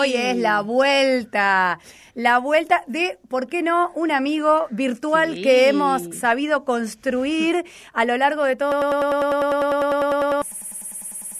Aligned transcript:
hoy 0.00 0.14
es 0.14 0.36
la 0.36 0.62
vuelta. 0.62 1.78
La 2.14 2.38
vuelta 2.38 2.82
de, 2.86 3.18
¿por 3.28 3.48
qué 3.48 3.62
no?, 3.62 3.92
un 3.94 4.10
amigo 4.10 4.66
virtual 4.70 5.34
que 5.42 5.68
hemos 5.68 6.16
sabido 6.16 6.64
construir 6.64 7.64
a 7.92 8.04
lo 8.04 8.16
largo 8.16 8.44
de 8.44 8.56
todo 8.56 10.42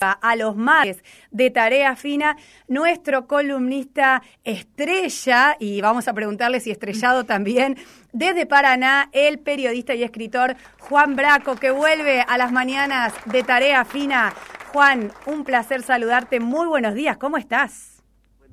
a 0.02 0.34
los 0.34 0.56
mares 0.56 1.04
de 1.30 1.50
Tarea 1.50 1.94
Fina, 1.94 2.38
nuestro 2.68 3.26
columnista 3.26 4.22
estrella, 4.44 5.56
y 5.61 5.83
vamos 5.83 6.08
a 6.08 6.15
preguntarle 6.15 6.61
si 6.61 6.71
estrellado 6.71 7.24
también, 7.24 7.77
desde 8.13 8.47
Paraná, 8.47 9.11
el 9.13 9.40
periodista 9.40 9.95
y 9.95 10.03
escritor 10.03 10.56
Juan 10.79 11.17
Braco, 11.17 11.56
que 11.56 11.71
vuelve 11.71 12.22
a 12.22 12.38
las 12.38 12.51
mañanas 12.51 13.13
de 13.27 13.42
Tarea 13.42 13.85
Fina. 13.85 14.33
Juan, 14.72 15.13
un 15.27 15.45
placer 15.45 15.83
saludarte. 15.83 16.41
Muy 16.41 16.66
buenos 16.66 16.95
días, 16.95 17.19
¿cómo 17.19 17.37
estás? 17.37 17.89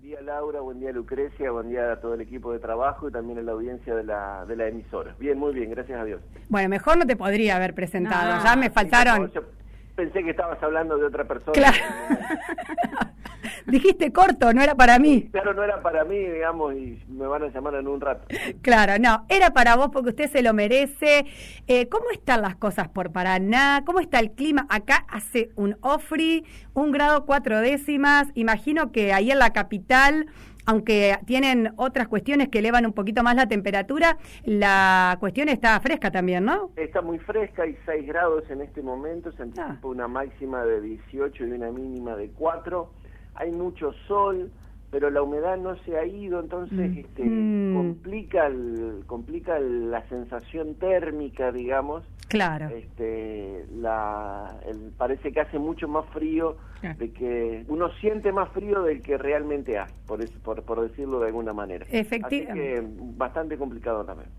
Buen 0.08 0.24
día 0.24 0.34
Laura, 0.34 0.62
buen 0.62 0.80
día 0.80 0.94
Lucrecia, 0.94 1.52
buen 1.52 1.68
día 1.68 1.92
a 1.92 2.00
todo 2.00 2.14
el 2.14 2.21
equipo 2.21 2.54
de 2.54 2.60
trabajo 2.60 3.10
y 3.10 3.11
también 3.11 3.39
a 3.39 3.42
la 3.42 3.52
audiencia 3.52 3.93
de 3.93 4.06
la, 4.06 4.46
de 4.46 4.56
la 4.56 4.70
emisora. 4.70 5.14
Bien, 5.20 5.38
muy 5.38 5.54
bien, 5.54 5.70
gracias 5.70 6.00
a 6.00 6.06
Dios. 6.06 6.21
Bueno, 6.48 6.70
mejor 6.70 6.98
no 6.98 7.06
te 7.06 7.18
podría 7.18 7.57
haber 7.57 7.75
presentado, 7.75 8.42
ya 8.42 8.56
me 8.56 8.70
faltaron 8.70 9.29
pensé 9.98 10.24
que 10.24 10.29
estabas 10.29 10.62
hablando 10.62 10.96
de 10.98 11.06
otra 11.07 11.25
persona. 11.25 11.54
Claro. 11.54 11.78
Dijiste 13.68 14.14
corto, 14.14 14.54
no 14.54 14.62
era 14.62 14.76
para 14.76 14.98
mí. 14.98 15.30
Claro, 15.32 15.54
no 15.54 15.64
era 15.64 15.82
para 15.82 16.06
mí, 16.06 16.18
digamos, 16.18 16.74
y 16.74 17.04
me 17.10 17.28
van 17.28 17.44
a 17.44 17.48
llamar 17.48 17.76
en 17.76 17.88
un 17.88 18.02
rato. 18.02 18.26
Claro, 18.62 18.93
no, 19.00 19.26
era 19.30 19.52
para 19.52 19.76
vos 19.76 19.90
porque 19.92 20.10
usted 20.10 20.30
se 20.30 20.42
lo 20.42 20.54
merece. 20.54 21.26
Eh, 21.68 21.88
¿Cómo 21.90 22.10
están 22.12 22.42
las 22.42 22.56
cosas 22.56 22.88
por 22.88 23.12
Paraná? 23.12 23.84
¿Cómo 23.86 24.00
está 24.00 24.20
el 24.20 24.32
clima? 24.32 24.66
Acá 24.70 25.06
hace 25.10 25.52
un 25.56 25.78
ofri, 25.82 26.46
un 26.74 26.92
grado 26.92 27.26
cuatro 27.26 27.60
décimas. 27.60 28.30
Imagino 28.36 28.92
que 28.92 29.14
ahí 29.14 29.32
en 29.32 29.40
la 29.40 29.52
capital 29.52 30.28
aunque 30.68 31.18
tienen 31.26 31.71
otras 31.78 32.09
cuestiones 32.09 32.50
que 32.50 32.59
elevan 32.59 32.86
un 32.86 32.92
poquito 32.92 33.23
más 33.23 33.38
la 33.38 33.48
temperatura, 33.48 34.18
la 34.44 35.16
cuestión 35.20 35.48
está 35.48 35.80
fresca 35.80 36.12
también, 36.12 36.44
¿no? 36.44 36.72
Está 36.76 37.02
muy 37.02 37.20
fresca, 37.20 37.64
hay 37.64 37.78
6 37.86 38.06
grados 38.06 38.44
en 38.50 38.62
este 38.62 38.81
momento, 38.81 39.31
se 39.31 39.44
anticipa 39.44 39.80
ah. 39.81 39.88
una 39.88 40.09
máxima 40.09 40.66
de 40.66 40.81
18 40.81 41.46
y 41.46 41.52
una 41.52 41.72
mínima 41.72 42.18
de 42.18 42.30
4, 42.31 42.90
hay 43.38 43.52
mucho 43.52 43.94
sol, 44.08 44.52
pero 44.92 45.10
la 45.10 45.22
humedad 45.22 45.58
no 45.58 45.76
se 45.84 45.98
ha 45.98 46.06
ido, 46.06 46.40
entonces 46.40 46.92
mm. 46.92 46.98
este, 46.98 47.24
mm. 47.24 47.76
complica, 47.76 48.52
complica 49.06 49.60
la 49.60 50.08
sensación 50.08 50.76
térmica, 50.76 51.52
digamos, 51.52 52.04
Claro. 52.28 52.68
Este, 52.70 53.66
la, 53.78 54.54
parece 54.98 55.32
que 55.32 55.40
hace 55.40 55.60
mucho 55.60 55.88
más 55.88 56.06
frío, 56.10 56.58
de 57.00 57.12
que 57.12 57.66
uno 57.70 57.90
siente 58.00 58.32
más 58.32 58.50
frío 58.52 58.84
del 58.84 59.02
que 59.02 59.18
realmente 59.18 59.80
hace, 59.80 59.96
por, 60.06 60.24
por, 60.42 60.64
por 60.64 60.88
decirlo 60.88 61.20
de 61.20 61.28
alguna 61.28 61.52
manera. 61.52 61.86
Efectivamente. 61.90 62.78
Así 62.78 62.86
que 62.86 62.88
bastante 63.18 63.58
complicado 63.58 64.06
también. 64.06 64.30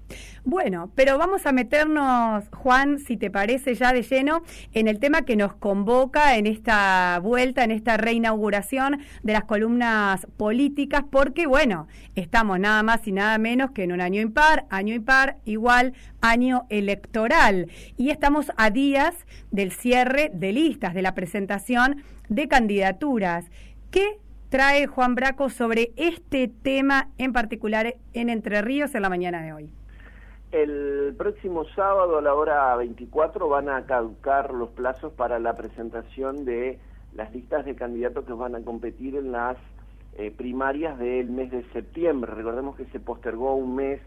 Bueno, 0.44 0.90
pero 0.94 1.18
vamos 1.18 1.46
a 1.46 1.52
meternos, 1.52 2.48
Juan, 2.54 3.00
si 3.00 3.16
te 3.16 3.30
parece 3.30 3.74
ya 3.74 3.92
de 3.92 4.02
lleno, 4.02 4.42
en 4.72 4.86
el 4.86 5.00
tema 5.00 5.22
que 5.22 5.36
nos 5.36 5.54
convoca 5.54 6.36
en 6.36 6.46
esta 6.46 7.18
vuelta, 7.20 7.64
en 7.64 7.72
esta 7.72 7.96
reinauguración 7.96 9.00
de 9.22 9.32
las 9.32 9.44
columnas 9.44 10.26
políticas, 10.38 11.04
porque 11.10 11.46
bueno, 11.46 11.88
estamos 12.14 12.58
nada 12.58 12.82
más 12.82 13.06
y 13.06 13.12
nada 13.12 13.36
menos 13.36 13.72
que 13.72 13.82
en 13.82 13.92
un 13.92 14.00
año 14.00 14.22
impar, 14.22 14.64
año 14.70 14.94
impar, 14.94 15.36
igual 15.44 15.92
año 16.22 16.64
electoral 16.70 17.70
y 17.98 18.08
estamos 18.10 18.50
a 18.56 18.70
días 18.70 19.26
del 19.50 19.72
cierre 19.72 20.30
de 20.32 20.52
listas, 20.52 20.94
de 20.94 21.02
la 21.02 21.14
presentación 21.14 22.02
de 22.30 22.48
candidaturas. 22.48 23.50
¿Qué 23.90 24.18
trae 24.48 24.86
Juan 24.86 25.14
Braco 25.14 25.50
sobre 25.50 25.92
este 25.96 26.48
tema 26.48 27.08
en 27.18 27.32
particular 27.32 27.96
en 28.14 28.30
Entre 28.30 28.62
Ríos 28.62 28.94
en 28.94 29.02
la 29.02 29.10
mañana 29.10 29.42
de 29.42 29.52
hoy? 29.52 29.72
El 30.52 31.14
próximo 31.18 31.66
sábado 31.74 32.18
a 32.18 32.22
la 32.22 32.32
hora 32.32 32.74
24 32.76 33.48
van 33.48 33.68
a 33.68 33.84
caducar 33.84 34.54
los 34.54 34.70
plazos 34.70 35.12
para 35.12 35.38
la 35.38 35.54
presentación 35.54 36.46
de 36.46 36.78
las 37.14 37.34
listas 37.34 37.66
de 37.66 37.74
candidatos 37.74 38.24
que 38.24 38.32
van 38.32 38.54
a 38.54 38.60
competir 38.62 39.16
en 39.16 39.32
las 39.32 39.58
eh, 40.18 40.32
primarias 40.36 40.98
del 40.98 41.30
mes 41.30 41.50
de 41.50 41.62
septiembre. 41.72 42.32
Recordemos 42.34 42.76
que 42.76 42.84
se 42.86 42.98
postergó 42.98 43.54
un 43.54 43.76
mes 43.76 44.00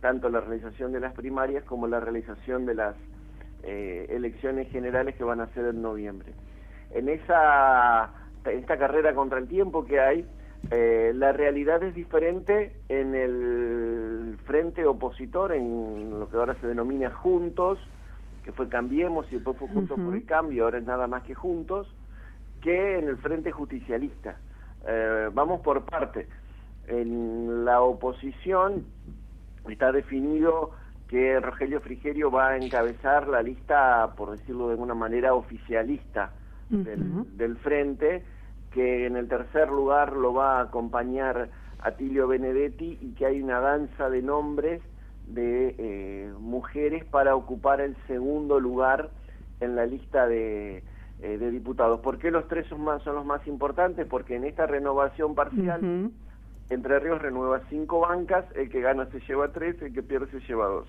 tanto 0.00 0.28
la 0.28 0.40
realización 0.40 0.92
de 0.92 1.00
las 1.00 1.12
primarias 1.12 1.64
como 1.64 1.88
la 1.88 1.98
realización 1.98 2.66
de 2.66 2.74
las 2.76 2.94
eh, 3.64 4.06
elecciones 4.10 4.70
generales 4.70 5.16
que 5.16 5.24
van 5.24 5.40
a 5.40 5.48
ser 5.48 5.66
en 5.66 5.82
noviembre. 5.82 6.32
En 6.92 7.08
esa 7.08 8.10
esta 8.44 8.78
carrera 8.78 9.12
contra 9.12 9.40
el 9.40 9.48
tiempo 9.48 9.84
que 9.84 9.98
hay, 9.98 10.24
eh, 10.70 11.10
la 11.12 11.32
realidad 11.32 11.82
es 11.82 11.96
diferente 11.96 12.76
en 12.88 13.16
el 13.16 14.38
frente 14.44 14.86
opositor, 14.86 15.52
en 15.52 16.10
lo 16.20 16.28
que 16.28 16.36
ahora 16.36 16.54
se 16.60 16.68
denomina 16.68 17.10
Juntos, 17.10 17.80
que 18.44 18.52
fue 18.52 18.68
Cambiemos 18.68 19.26
y 19.32 19.34
después 19.34 19.56
fue 19.56 19.66
Juntos 19.66 19.98
por 19.98 20.14
el 20.14 20.24
Cambio, 20.24 20.62
ahora 20.62 20.78
es 20.78 20.84
nada 20.84 21.08
más 21.08 21.24
que 21.24 21.34
Juntos, 21.34 21.92
que 22.62 23.00
en 23.00 23.08
el 23.08 23.16
frente 23.16 23.50
justicialista. 23.50 24.36
Eh, 24.86 25.30
vamos 25.32 25.60
por 25.60 25.84
parte. 25.84 26.28
En 26.86 27.64
la 27.64 27.80
oposición 27.82 28.84
está 29.68 29.90
definido 29.90 30.70
que 31.08 31.40
Rogelio 31.40 31.80
Frigerio 31.80 32.30
va 32.30 32.50
a 32.50 32.56
encabezar 32.56 33.28
la 33.28 33.42
lista, 33.42 34.14
por 34.16 34.30
decirlo 34.30 34.68
de 34.68 34.72
alguna 34.72 34.94
manera, 34.94 35.34
oficialista 35.34 36.32
del, 36.68 37.56
frente, 37.58 38.24
que 38.72 39.06
en 39.06 39.16
el 39.16 39.28
tercer 39.28 39.68
lugar 39.68 40.12
lo 40.12 40.34
va 40.34 40.58
a 40.58 40.62
acompañar 40.62 41.48
Atilio 41.78 42.26
Benedetti 42.26 42.98
y 43.00 43.12
que 43.14 43.26
hay 43.26 43.40
una 43.40 43.60
danza 43.60 44.10
de 44.10 44.22
nombres 44.22 44.82
de 45.28 45.74
eh, 45.78 46.32
mujeres 46.40 47.04
para 47.04 47.36
ocupar 47.36 47.80
el 47.80 47.96
segundo 48.08 48.58
lugar 48.58 49.10
en 49.60 49.76
la 49.76 49.86
lista 49.86 50.26
de, 50.26 50.82
eh, 51.22 51.38
de 51.38 51.50
diputados. 51.50 52.00
¿Por 52.00 52.18
qué 52.18 52.30
los 52.30 52.46
tres 52.48 52.66
son, 52.68 52.82
más, 52.82 53.02
son 53.02 53.14
los 53.14 53.24
más 53.24 53.46
importantes? 53.46 54.06
Porque 54.06 54.36
en 54.36 54.44
esta 54.44 54.66
renovación 54.66 55.34
parcial... 55.34 56.10
Entre 56.68 56.98
Ríos 56.98 57.22
renueva 57.22 57.60
cinco 57.70 58.00
bancas, 58.00 58.44
el 58.56 58.68
que 58.68 58.80
gana 58.80 59.06
se 59.12 59.20
lleva 59.20 59.52
tres, 59.52 59.80
el 59.82 59.92
que 59.92 60.02
pierde 60.02 60.28
se 60.32 60.40
lleva 60.40 60.66
dos. 60.66 60.88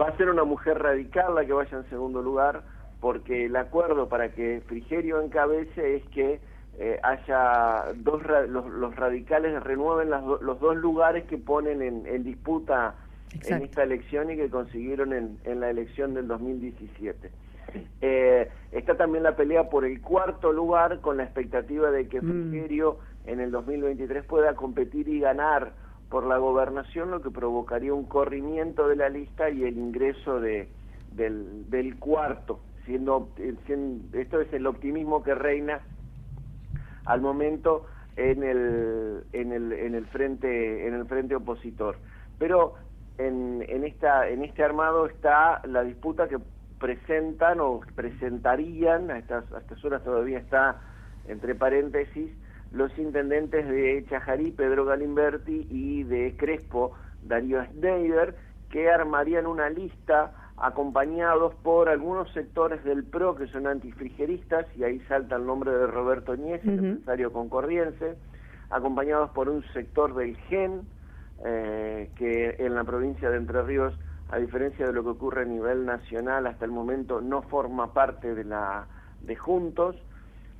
Va 0.00 0.08
a 0.08 0.16
ser 0.16 0.28
una 0.28 0.42
mujer 0.42 0.82
radical 0.82 1.36
la 1.36 1.44
que 1.44 1.52
vaya 1.52 1.78
en 1.78 1.88
segundo 1.88 2.20
lugar, 2.20 2.62
porque 3.00 3.46
el 3.46 3.54
acuerdo 3.54 4.08
para 4.08 4.32
que 4.32 4.60
Frigerio 4.66 5.20
encabece 5.20 5.96
es 5.96 6.04
que 6.08 6.40
eh, 6.78 6.98
haya 7.02 7.92
dos 7.96 8.22
los, 8.48 8.96
radicales 8.96 9.62
renueven 9.62 10.10
los 10.10 10.58
dos 10.58 10.76
lugares 10.76 11.24
que 11.24 11.36
ponen 11.36 11.82
en, 11.82 12.24
disputa 12.24 12.94
en 13.46 13.62
esta 13.62 13.82
elección 13.82 14.30
y 14.30 14.36
que 14.36 14.48
consiguieron 14.48 15.12
en, 15.12 15.60
la 15.60 15.70
elección 15.70 16.14
del 16.14 16.26
2017. 16.26 17.30
Eh, 18.00 18.48
está 18.72 18.96
también 18.96 19.22
la 19.24 19.36
pelea 19.36 19.68
por 19.70 19.84
el 19.84 20.00
cuarto 20.00 20.52
lugar 20.52 21.00
con 21.00 21.16
la 21.16 21.24
expectativa 21.24 21.90
de 21.90 22.08
que 22.08 22.20
mm. 22.20 22.50
Frigerio 22.50 22.98
en 23.26 23.40
el 23.40 23.50
2023 23.50 24.24
pueda 24.24 24.54
competir 24.54 25.08
y 25.08 25.20
ganar 25.20 25.72
por 26.08 26.26
la 26.26 26.36
gobernación, 26.36 27.10
lo 27.10 27.22
que 27.22 27.30
provocaría 27.30 27.94
un 27.94 28.04
corrimiento 28.04 28.86
de 28.86 28.96
la 28.96 29.08
lista 29.08 29.48
y 29.48 29.64
el 29.64 29.78
ingreso 29.78 30.40
de, 30.40 30.68
del, 31.14 31.96
cuarto, 31.98 32.60
siendo, 32.84 33.30
esto 34.12 34.40
es 34.40 34.52
el 34.52 34.66
optimismo 34.66 35.22
que 35.22 35.34
reina 35.34 35.80
al 37.06 37.20
momento 37.20 37.86
en 38.16 38.42
el, 38.42 39.24
en 39.32 39.52
el, 39.52 39.72
en 39.72 39.94
el 39.94 40.06
frente 40.06 40.86
en 40.86 40.94
el 40.94 41.06
frente 41.06 41.34
opositor. 41.34 41.96
Pero 42.38 42.74
en, 43.18 43.64
en 43.66 43.84
esta 43.84 44.28
en 44.28 44.44
este 44.44 44.62
armado 44.62 45.06
está 45.06 45.62
la 45.66 45.82
disputa 45.82 46.28
que 46.28 46.38
presentan 46.82 47.60
o 47.60 47.80
presentarían 47.94 49.10
a 49.12 49.18
estas, 49.18 49.50
a 49.52 49.58
estas 49.58 49.82
horas 49.84 50.02
todavía 50.02 50.38
está 50.38 50.80
entre 51.28 51.54
paréntesis 51.54 52.32
los 52.72 52.96
intendentes 52.98 53.68
de 53.68 54.04
Chajarí, 54.08 54.50
Pedro 54.50 54.84
Galimberti, 54.84 55.68
y 55.70 56.02
de 56.04 56.34
Crespo, 56.36 56.92
Darío 57.22 57.62
Schneider, 57.66 58.34
que 58.70 58.90
armarían 58.90 59.46
una 59.46 59.68
lista 59.70 60.32
acompañados 60.56 61.54
por 61.62 61.88
algunos 61.88 62.32
sectores 62.32 62.82
del 62.82 63.04
PRO 63.04 63.36
que 63.36 63.46
son 63.48 63.66
antifrigeristas, 63.66 64.66
y 64.76 64.84
ahí 64.84 65.00
salta 65.00 65.36
el 65.36 65.46
nombre 65.46 65.70
de 65.70 65.86
Roberto 65.86 66.34
Ñez, 66.34 66.64
el 66.64 66.84
empresario 66.84 67.32
concordiense, 67.32 68.16
acompañados 68.70 69.30
por 69.30 69.48
un 69.48 69.62
sector 69.74 70.14
del 70.14 70.36
GEN, 70.48 70.80
eh, 71.44 72.10
que 72.16 72.56
en 72.58 72.74
la 72.74 72.84
provincia 72.84 73.28
de 73.30 73.36
Entre 73.36 73.62
Ríos, 73.62 73.94
a 74.32 74.38
diferencia 74.38 74.86
de 74.86 74.94
lo 74.94 75.02
que 75.02 75.10
ocurre 75.10 75.42
a 75.42 75.44
nivel 75.44 75.84
nacional, 75.84 76.46
hasta 76.46 76.64
el 76.64 76.70
momento 76.70 77.20
no 77.20 77.42
forma 77.42 77.92
parte 77.92 78.34
de 78.34 78.44
la 78.44 78.86
de 79.20 79.36
Juntos, 79.36 79.94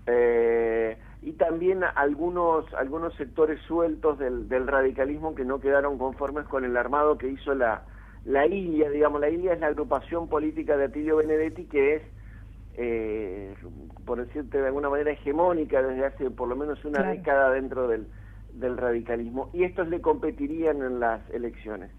eh, 0.06 0.98
y 1.22 1.32
también 1.32 1.82
algunos 1.82 2.72
algunos 2.74 3.14
sectores 3.14 3.60
sueltos 3.62 4.18
del, 4.18 4.48
del, 4.48 4.66
radicalismo 4.66 5.34
que 5.34 5.44
no 5.44 5.58
quedaron 5.58 5.96
conformes 5.96 6.44
con 6.46 6.64
el 6.64 6.76
armado 6.76 7.16
que 7.16 7.28
hizo 7.28 7.54
la 7.54 7.84
la 8.26 8.46
ILIA, 8.46 8.90
digamos, 8.90 9.20
la 9.20 9.30
ILIA 9.30 9.54
es 9.54 9.60
la 9.60 9.68
agrupación 9.68 10.28
política 10.28 10.76
de 10.76 10.84
Atilio 10.84 11.16
Benedetti 11.16 11.64
que 11.64 11.94
es, 11.94 12.02
eh, 12.76 13.54
por 14.04 14.24
decirte 14.24 14.60
de 14.60 14.66
alguna 14.66 14.90
manera, 14.90 15.12
hegemónica 15.12 15.82
desde 15.82 16.04
hace 16.04 16.30
por 16.30 16.48
lo 16.48 16.56
menos 16.56 16.84
una 16.84 17.02
década 17.04 17.50
dentro 17.50 17.88
del, 17.88 18.06
del 18.52 18.76
radicalismo. 18.76 19.50
Y 19.54 19.64
estos 19.64 19.88
le 19.88 20.02
competirían 20.02 20.82
en 20.82 21.00
las 21.00 21.28
elecciones. 21.30 21.90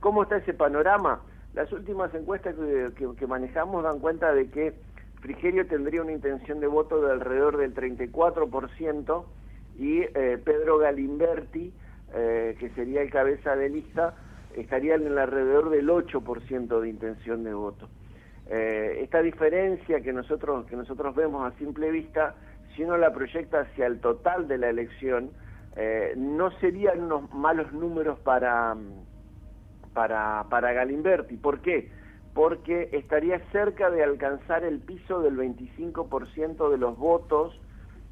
¿Cómo 0.00 0.22
está 0.22 0.36
ese 0.36 0.54
panorama? 0.54 1.22
Las 1.54 1.72
últimas 1.72 2.14
encuestas 2.14 2.54
que, 2.94 3.26
manejamos 3.26 3.82
dan 3.82 3.98
cuenta 3.98 4.32
de 4.32 4.48
que 4.48 4.74
Frigerio 5.20 5.66
tendría 5.66 6.02
una 6.02 6.12
intención 6.12 6.60
de 6.60 6.68
voto 6.68 7.00
de 7.00 7.12
alrededor 7.12 7.56
del 7.56 7.74
34% 7.74 9.24
y 9.76 10.02
eh, 10.02 10.38
Pedro 10.44 10.78
Galimberti, 10.78 11.72
eh, 12.14 12.56
que 12.60 12.70
sería 12.70 13.02
el 13.02 13.10
cabeza 13.10 13.56
de 13.56 13.70
lista, 13.70 14.14
estaría 14.54 14.94
en 14.94 15.08
el 15.08 15.18
alrededor 15.18 15.70
del 15.70 15.88
8% 15.88 16.80
de 16.80 16.88
intención 16.88 17.42
de 17.42 17.54
voto. 17.54 17.88
Eh, 18.48 19.00
esta 19.02 19.20
diferencia 19.20 20.00
que 20.00 20.12
nosotros, 20.12 20.64
que 20.66 20.76
nosotros 20.76 21.16
vemos 21.16 21.52
a 21.52 21.58
simple 21.58 21.90
vista, 21.90 22.36
si 22.76 22.84
uno 22.84 22.96
la 22.96 23.12
proyecta 23.12 23.60
hacia 23.60 23.86
el 23.86 24.00
total 24.00 24.46
de 24.46 24.58
la 24.58 24.68
elección, 24.68 25.30
no 26.16 26.50
serían 26.58 27.04
unos 27.04 27.32
malos 27.32 27.72
números 27.72 28.18
para, 28.18 28.74
para, 29.98 30.44
para 30.48 30.72
Galimberti. 30.72 31.36
¿Por 31.38 31.60
qué? 31.60 31.90
Porque 32.32 32.88
estaría 32.92 33.40
cerca 33.50 33.90
de 33.90 34.04
alcanzar 34.04 34.62
el 34.62 34.78
piso 34.78 35.20
del 35.22 35.36
25% 35.36 36.70
de 36.70 36.78
los 36.78 36.96
votos 36.96 37.60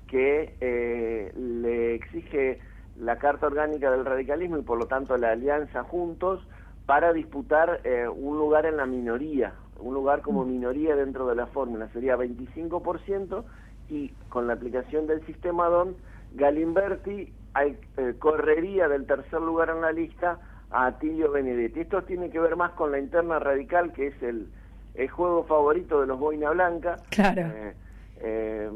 que 0.09 0.57
eh, 0.61 1.33
le 1.37 1.95
exige 1.95 2.59
la 2.99 3.19
Carta 3.19 3.47
Orgánica 3.47 3.89
del 3.93 4.05
Radicalismo 4.05 4.59
y 4.59 4.63
por 4.63 4.81
lo 4.81 4.87
tanto 4.87 5.17
la 5.17 5.31
Alianza 5.31 5.85
Juntos 5.85 6.45
para 6.87 7.13
disputar 7.13 7.83
eh, 7.85 8.09
un 8.09 8.37
lugar 8.37 8.67
en 8.67 8.79
la 8.79 8.87
minoría, 8.87 9.53
un 9.79 9.95
lugar 9.95 10.23
como 10.23 10.45
mm. 10.45 10.49
minoría 10.49 10.97
dentro 10.97 11.29
de 11.29 11.37
la 11.37 11.47
fórmula. 11.47 11.89
Sería 11.93 12.17
25% 12.17 13.45
y 13.91 14.09
con 14.29 14.49
la 14.49 14.55
aplicación 14.55 15.07
del 15.07 15.25
sistema 15.25 15.69
DON, 15.69 15.95
Galimberti 16.35 17.33
eh, 17.61 18.15
correría 18.19 18.89
del 18.89 19.07
tercer 19.07 19.41
lugar 19.41 19.71
en 19.71 19.83
la 19.83 19.93
lista 19.93 20.41
a 20.71 20.87
Atilio 20.87 21.31
Benedetti. 21.31 21.81
Esto 21.81 22.03
tiene 22.03 22.31
que 22.31 22.41
ver 22.41 22.57
más 22.57 22.73
con 22.73 22.93
la 22.93 22.99
interna 22.99 23.39
radical, 23.39 23.93
que 23.93 24.09
es 24.09 24.23
el, 24.23 24.49
juego 25.11 25.45
favorito 25.45 26.01
de 26.01 26.07
los 26.07 26.19
Boina 26.19 26.51
Blanca. 26.51 26.97
Claro. 27.11 27.43
Eh, 27.43 27.75
eh, 28.21 28.71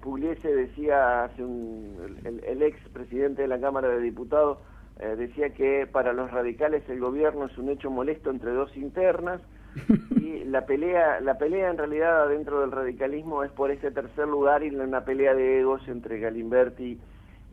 Pugliese 0.00 0.54
decía, 0.54 1.24
hace 1.24 1.44
un, 1.44 2.18
el, 2.24 2.62
ex 2.62 2.78
presidente 2.88 3.42
de 3.42 3.48
la 3.48 3.60
Cámara 3.60 3.88
de 3.88 4.00
Diputados, 4.00 4.58
eh, 4.98 5.14
decía 5.16 5.50
que 5.50 5.86
para 5.86 6.12
los 6.12 6.30
radicales 6.30 6.82
el 6.88 7.00
gobierno 7.00 7.46
es 7.46 7.58
un 7.58 7.68
hecho 7.68 7.90
molesto 7.90 8.30
entre 8.30 8.50
dos 8.52 8.76
internas 8.76 9.40
y 10.16 10.44
la 10.44 10.66
pelea, 10.66 11.20
la 11.20 11.38
pelea 11.38 11.70
en 11.70 11.78
realidad 11.78 12.28
dentro 12.28 12.60
del 12.62 12.72
radicalismo 12.72 13.44
es 13.44 13.52
por 13.52 13.70
ese 13.70 13.90
tercer 13.90 14.26
lugar 14.26 14.64
y 14.64 14.74
una 14.74 15.04
pelea 15.04 15.34
de 15.34 15.60
egos 15.60 15.86
entre 15.86 16.18
Galimberti 16.18 16.98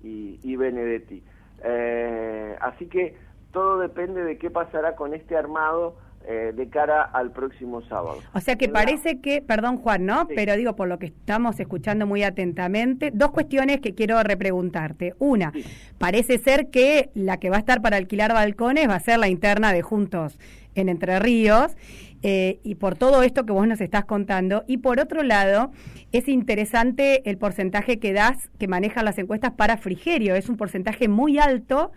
y, 0.03 0.39
y 0.41 0.55
Benedetti. 0.55 1.21
Eh, 1.63 2.55
así 2.61 2.87
que 2.87 3.15
todo 3.51 3.79
depende 3.79 4.23
de 4.23 4.37
qué 4.37 4.49
pasará 4.49 4.95
con 4.95 5.13
este 5.13 5.37
armado 5.37 5.95
eh, 6.27 6.53
de 6.55 6.69
cara 6.69 7.03
al 7.03 7.31
próximo 7.31 7.83
sábado. 7.83 8.17
O 8.33 8.39
sea 8.39 8.55
que 8.55 8.67
parece 8.67 9.21
que, 9.21 9.43
perdón 9.43 9.77
Juan, 9.77 10.07
¿no? 10.07 10.27
Pero 10.27 10.55
digo, 10.55 10.75
por 10.75 10.87
lo 10.87 10.97
que 10.97 11.05
estamos 11.05 11.59
escuchando 11.59 12.07
muy 12.07 12.23
atentamente, 12.23 13.11
dos 13.13 13.29
cuestiones 13.29 13.79
que 13.79 13.93
quiero 13.93 14.21
repreguntarte. 14.23 15.13
Una, 15.19 15.53
parece 15.99 16.39
ser 16.39 16.71
que 16.71 17.11
la 17.13 17.37
que 17.37 17.51
va 17.51 17.57
a 17.57 17.59
estar 17.59 17.81
para 17.83 17.97
alquilar 17.97 18.33
balcones 18.33 18.89
va 18.89 18.95
a 18.95 18.99
ser 18.99 19.19
la 19.19 19.27
interna 19.27 19.71
de 19.71 19.83
Juntos 19.83 20.39
en 20.73 20.89
Entre 20.89 21.19
Ríos. 21.19 21.75
Eh, 22.23 22.59
y 22.63 22.75
por 22.75 22.95
todo 22.95 23.21
esto 23.21 23.45
que 23.45 23.51
vos 23.51 23.67
nos 23.67 23.81
estás 23.81 24.05
contando. 24.05 24.63
Y 24.67 24.77
por 24.77 24.99
otro 24.99 25.23
lado, 25.23 25.71
es 26.11 26.27
interesante 26.27 27.29
el 27.29 27.37
porcentaje 27.37 27.99
que 27.99 28.13
das, 28.13 28.49
que 28.57 28.67
manejan 28.67 29.05
las 29.05 29.17
encuestas 29.17 29.51
para 29.51 29.77
Frigerio. 29.77 30.35
Es 30.35 30.49
un 30.49 30.57
porcentaje 30.57 31.07
muy 31.07 31.37
alto 31.37 31.91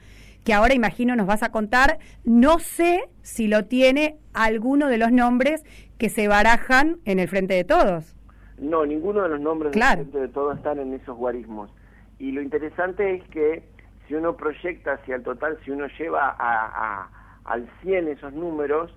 que 0.45 0.55
ahora 0.55 0.75
imagino 0.75 1.17
nos 1.17 1.27
vas 1.27 1.43
a 1.43 1.51
contar. 1.51 1.99
No 2.25 2.59
sé 2.59 3.09
si 3.23 3.49
lo 3.49 3.67
tiene 3.67 4.17
alguno 4.35 4.89
de 4.89 4.99
los 4.99 5.13
nombres 5.13 5.65
que 5.99 6.09
se 6.09 6.29
barajan 6.29 6.99
en 7.05 7.19
el 7.19 7.29
frente 7.29 7.55
de 7.55 7.65
todos. 7.65 8.15
No, 8.59 8.85
ninguno 8.85 9.23
de 9.23 9.29
los 9.29 9.41
nombres 9.41 9.73
del 9.73 9.83
frente 9.83 10.19
de 10.19 10.29
todos 10.29 10.57
están 10.57 10.79
en 10.79 10.95
esos 10.95 11.17
guarismos. 11.17 11.71
Y 12.19 12.33
lo 12.33 12.43
interesante 12.43 13.15
es 13.15 13.25
que 13.29 13.63
si 14.07 14.15
uno 14.15 14.37
proyecta 14.37 14.95
hacia 14.95 15.17
el 15.17 15.23
total, 15.23 15.59
si 15.65 15.71
uno 15.71 15.87
lleva 15.99 16.35
a, 16.39 17.09
al 17.45 17.69
100 17.83 18.09
esos 18.09 18.33
números, 18.33 18.93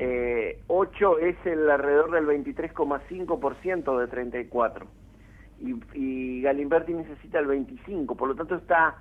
eh, 0.00 0.58
8 0.66 1.18
es 1.18 1.36
el 1.44 1.70
alrededor 1.70 2.10
del 2.10 2.26
23,5% 2.26 3.98
de 3.98 4.06
34. 4.06 4.86
Y, 5.60 5.74
y 5.92 6.42
Galimberti 6.42 6.94
necesita 6.94 7.38
el 7.38 7.46
25, 7.46 8.14
por 8.14 8.28
lo 8.28 8.34
tanto 8.34 8.54
está 8.54 8.96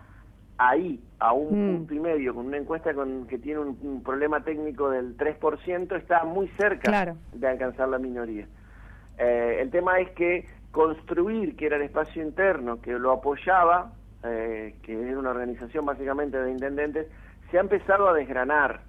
ahí, 0.59 1.01
a 1.19 1.31
un 1.31 1.47
mm. 1.47 1.77
punto 1.77 1.93
y 1.93 1.99
medio, 1.99 2.35
con 2.35 2.45
una 2.45 2.57
encuesta 2.57 2.93
con, 2.93 3.25
que 3.27 3.39
tiene 3.39 3.61
un, 3.61 4.03
problema 4.03 4.43
técnico 4.43 4.89
del 4.89 5.17
3%, 5.17 5.95
está 5.95 6.25
muy 6.25 6.49
cerca 6.59 7.15
de 7.33 7.47
alcanzar 7.47 7.87
la 7.87 7.97
minoría. 7.97 8.45
Eh, 9.17 9.59
el 9.61 9.71
tema 9.71 9.99
es 9.99 10.09
que 10.11 10.45
construir, 10.71 11.55
que 11.55 11.65
era 11.65 11.77
el 11.77 11.83
espacio 11.83 12.21
interno, 12.21 12.81
que 12.81 12.91
lo 12.91 13.13
apoyaba, 13.13 13.93
eh, 14.23 14.75
que 14.83 15.01
era 15.01 15.17
una 15.17 15.29
organización 15.29 15.85
básicamente 15.85 16.37
de 16.37 16.51
intendentes, 16.51 17.07
se 17.49 17.57
ha 17.57 17.61
empezado 17.61 18.09
a 18.09 18.13
desgranar 18.13 18.81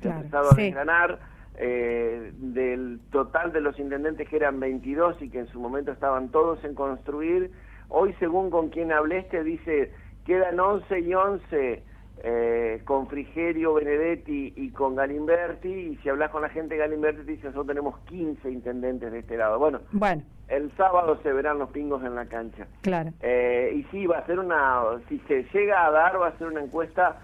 se 0.00 0.10
ha 0.10 0.16
empezado 0.16 0.52
a 0.52 0.54
desgranar. 0.54 1.18
Eh, 1.60 2.30
del 2.36 3.00
total 3.10 3.52
de 3.52 3.60
los 3.60 3.76
intendentes 3.80 4.28
que 4.28 4.36
eran 4.36 4.60
22 4.60 5.20
y 5.22 5.28
que 5.28 5.40
en 5.40 5.48
su 5.48 5.58
momento 5.58 5.90
estaban 5.90 6.28
todos 6.28 6.62
en 6.62 6.76
construir, 6.76 7.50
hoy 7.88 8.14
según 8.20 8.48
con 8.48 8.68
quien 8.68 8.92
hablé 8.92 9.18
este 9.18 9.42
dice 9.42 9.92
quedan 10.24 10.60
11 10.60 11.00
y 11.00 11.14
11 11.14 11.82
eh, 12.22 12.80
con 12.84 13.08
Frigerio, 13.08 13.74
Benedetti 13.74 14.52
y 14.56 14.70
con 14.70 14.96
Galimberti, 14.96 15.68
y 15.68 15.96
si 15.96 16.08
hablas 16.08 16.30
con 16.30 16.42
la 16.42 16.48
gente 16.48 16.74
de 16.74 16.80
Galimberti, 16.80 17.22
dice, 17.22 17.44
nosotros 17.44 17.68
tenemos 17.68 17.98
15 18.06 18.50
intendentes 18.50 19.12
de 19.12 19.20
este 19.20 19.36
lado. 19.36 19.58
Bueno, 19.58 19.80
bueno. 19.92 20.22
el 20.48 20.70
sábado 20.76 21.18
se 21.22 21.32
verán 21.32 21.58
los 21.58 21.70
pingos 21.70 22.04
en 22.04 22.14
la 22.16 22.26
cancha. 22.26 22.66
Claro. 22.82 23.10
Eh, 23.20 23.72
y 23.76 23.82
sí, 23.90 24.06
va 24.06 24.18
a 24.18 24.26
ser 24.26 24.40
una, 24.40 24.82
si 25.08 25.18
se 25.28 25.44
llega 25.52 25.86
a 25.86 25.90
dar, 25.90 26.20
va 26.20 26.28
a 26.28 26.38
ser 26.38 26.48
una 26.48 26.62
encuesta 26.62 27.20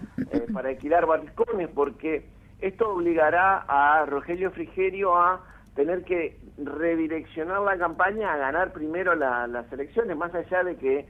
para 0.53 0.69
alquilar 0.69 1.05
balcones, 1.05 1.67
porque 1.69 2.25
esto 2.59 2.89
obligará 2.89 3.65
a 3.67 4.05
Rogelio 4.05 4.51
Frigerio 4.51 5.15
a 5.15 5.41
tener 5.75 6.03
que 6.03 6.39
redireccionar 6.57 7.61
la 7.61 7.77
campaña 7.77 8.33
a 8.33 8.37
ganar 8.37 8.71
primero 8.71 9.13
las 9.13 9.71
elecciones, 9.71 10.15
más 10.15 10.33
allá 10.33 10.63
de 10.63 10.77
que 10.77 11.05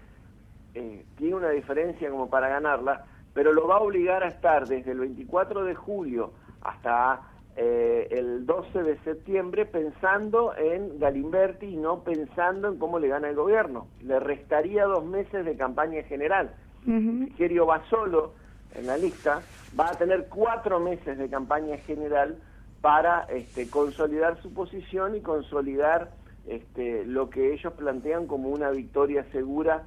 eh, 0.74 1.06
tiene 1.18 1.36
una 1.36 1.50
diferencia 1.50 2.10
como 2.10 2.30
para 2.30 2.50
ganarla, 2.50 3.06
pero 3.34 3.54
lo 3.54 3.68
va 3.68 3.78
a 3.78 3.82
obligar 3.82 4.24
a 4.24 4.28
estar 4.28 4.68
desde 4.68 4.92
el 4.92 5.00
24 5.00 5.64
de 5.64 5.76
julio 5.76 6.34
hasta 6.62 7.22
eh, 7.58 8.08
el 8.12 8.46
12 8.46 8.84
de 8.84 8.98
septiembre 9.00 9.66
pensando 9.66 10.54
en 10.58 11.00
Galimberti 11.00 11.68
y 11.68 11.78
no 11.78 12.04
pensando 12.04 12.68
en 12.68 12.78
cómo 12.78 13.00
le 13.00 13.08
gana 13.08 13.30
el 13.30 13.36
gobierno. 13.36 13.88
Le 14.02 14.20
restaría 14.20 14.84
dos 14.86 15.06
meses 15.06 15.46
de 15.46 15.56
campaña 15.56 16.04
general. 16.04 16.54
Frigerio 16.84 17.66
va 17.66 17.82
solo 17.90 18.34
en 18.76 18.88
la 18.88 18.98
lista, 18.98 19.42
va 19.78 19.90
a 19.90 19.94
tener 19.94 20.28
cuatro 20.30 20.80
meses 20.80 21.18
de 21.18 21.30
campaña 21.30 21.78
general 21.78 22.38
para 22.82 23.22
este, 23.24 23.70
consolidar 23.70 24.42
su 24.42 24.54
posición 24.54 25.16
y 25.16 25.22
consolidar 25.22 26.12
este, 26.48 27.06
lo 27.06 27.30
que 27.30 27.54
ellos 27.54 27.74
plantean 27.74 28.28
como 28.28 28.50
una 28.50 28.70
victoria 28.70 29.26
segura 29.32 29.84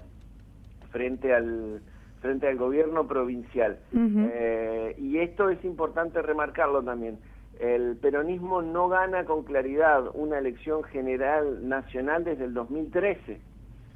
frente 0.90 1.34
al 1.34 1.80
frente 2.20 2.48
al 2.48 2.56
gobierno 2.56 3.06
provincial. 3.06 3.78
Eh, 3.94 4.96
y 4.98 5.18
esto 5.18 5.50
es 5.50 5.64
importante 5.64 6.20
remarcarlo 6.20 6.82
también. 6.82 7.18
El 7.60 7.96
peronismo 7.96 8.60
no 8.60 8.88
gana 8.88 9.24
con 9.24 9.44
claridad 9.44 10.04
una 10.14 10.38
elección 10.38 10.82
general 10.82 11.68
nacional 11.68 12.24
desde 12.24 12.44
el 12.44 12.54
2013. 12.54 13.40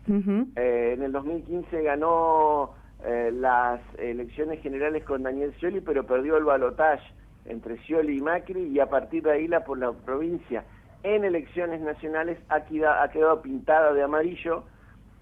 Eh, 0.09 0.95
en 0.95 1.03
el 1.03 1.13
2015 1.13 1.83
ganó 1.83 2.75
eh, 3.05 3.31
las 3.33 3.81
elecciones 3.99 4.61
generales 4.63 5.05
con 5.05 5.23
Daniel 5.23 5.53
Scioli, 5.57 5.81
pero 5.81 6.07
perdió 6.07 6.37
el 6.37 6.45
balotaje 6.45 7.05
entre 7.45 7.79
Scioli 7.79 8.19
y 8.19 8.21
Macri 8.21 8.63
y 8.69 8.79
a 8.79 8.87
partir 8.87 9.25
de 9.25 9.33
ahí 9.33 9.49
la 9.49 9.65
por 9.65 9.79
la 9.79 9.93
provincia 9.93 10.65
en 11.03 11.25
elecciones 11.25 11.81
nacionales 11.81 12.39
ha 12.49 12.65
quedado, 12.65 13.03
ha 13.03 13.11
quedado 13.11 13.43
pintada 13.43 13.93
de 13.93 14.03
amarillo 14.03 14.65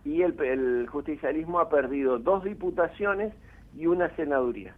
y 0.05 0.23
el, 0.23 0.87
justicialismo 0.89 1.59
ha 1.59 1.69
perdido 1.69 2.19
dos 2.19 2.45
diputaciones 2.45 3.33
y 3.77 3.87
una 3.87 4.15
senaduría. 4.17 4.75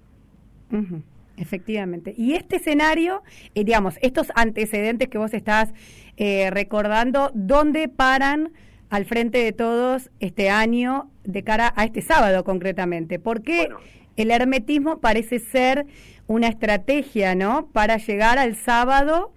Efectivamente. 1.37 2.15
Y 2.17 2.35
este 2.35 2.57
escenario, 2.57 3.23
eh, 3.55 3.65
digamos, 3.65 3.99
estos 4.03 4.33
antecedentes 4.35 5.09
que 5.09 5.19
vos 5.19 5.35
estás 5.35 5.73
eh, 6.17 6.51
recordando, 6.51 7.31
¿dónde 7.35 7.89
paran 7.89 8.53
al 8.93 9.07
frente 9.07 9.39
de 9.39 9.53
todos 9.53 10.11
este 10.21 10.51
año 10.51 11.09
de 11.25 11.43
cara 11.43 11.73
a 11.77 11.85
este 11.85 12.03
sábado 12.03 12.45
concretamente? 12.45 13.19
Porque 13.19 13.71
el 14.19 14.31
hermetismo 14.31 15.01
parece 15.01 15.39
ser 15.39 15.87
una 16.27 16.49
estrategia, 16.49 17.35
¿no? 17.35 17.69
Para 17.73 17.97
llegar 17.97 18.39
al 18.39 18.55
sábado. 18.55 19.33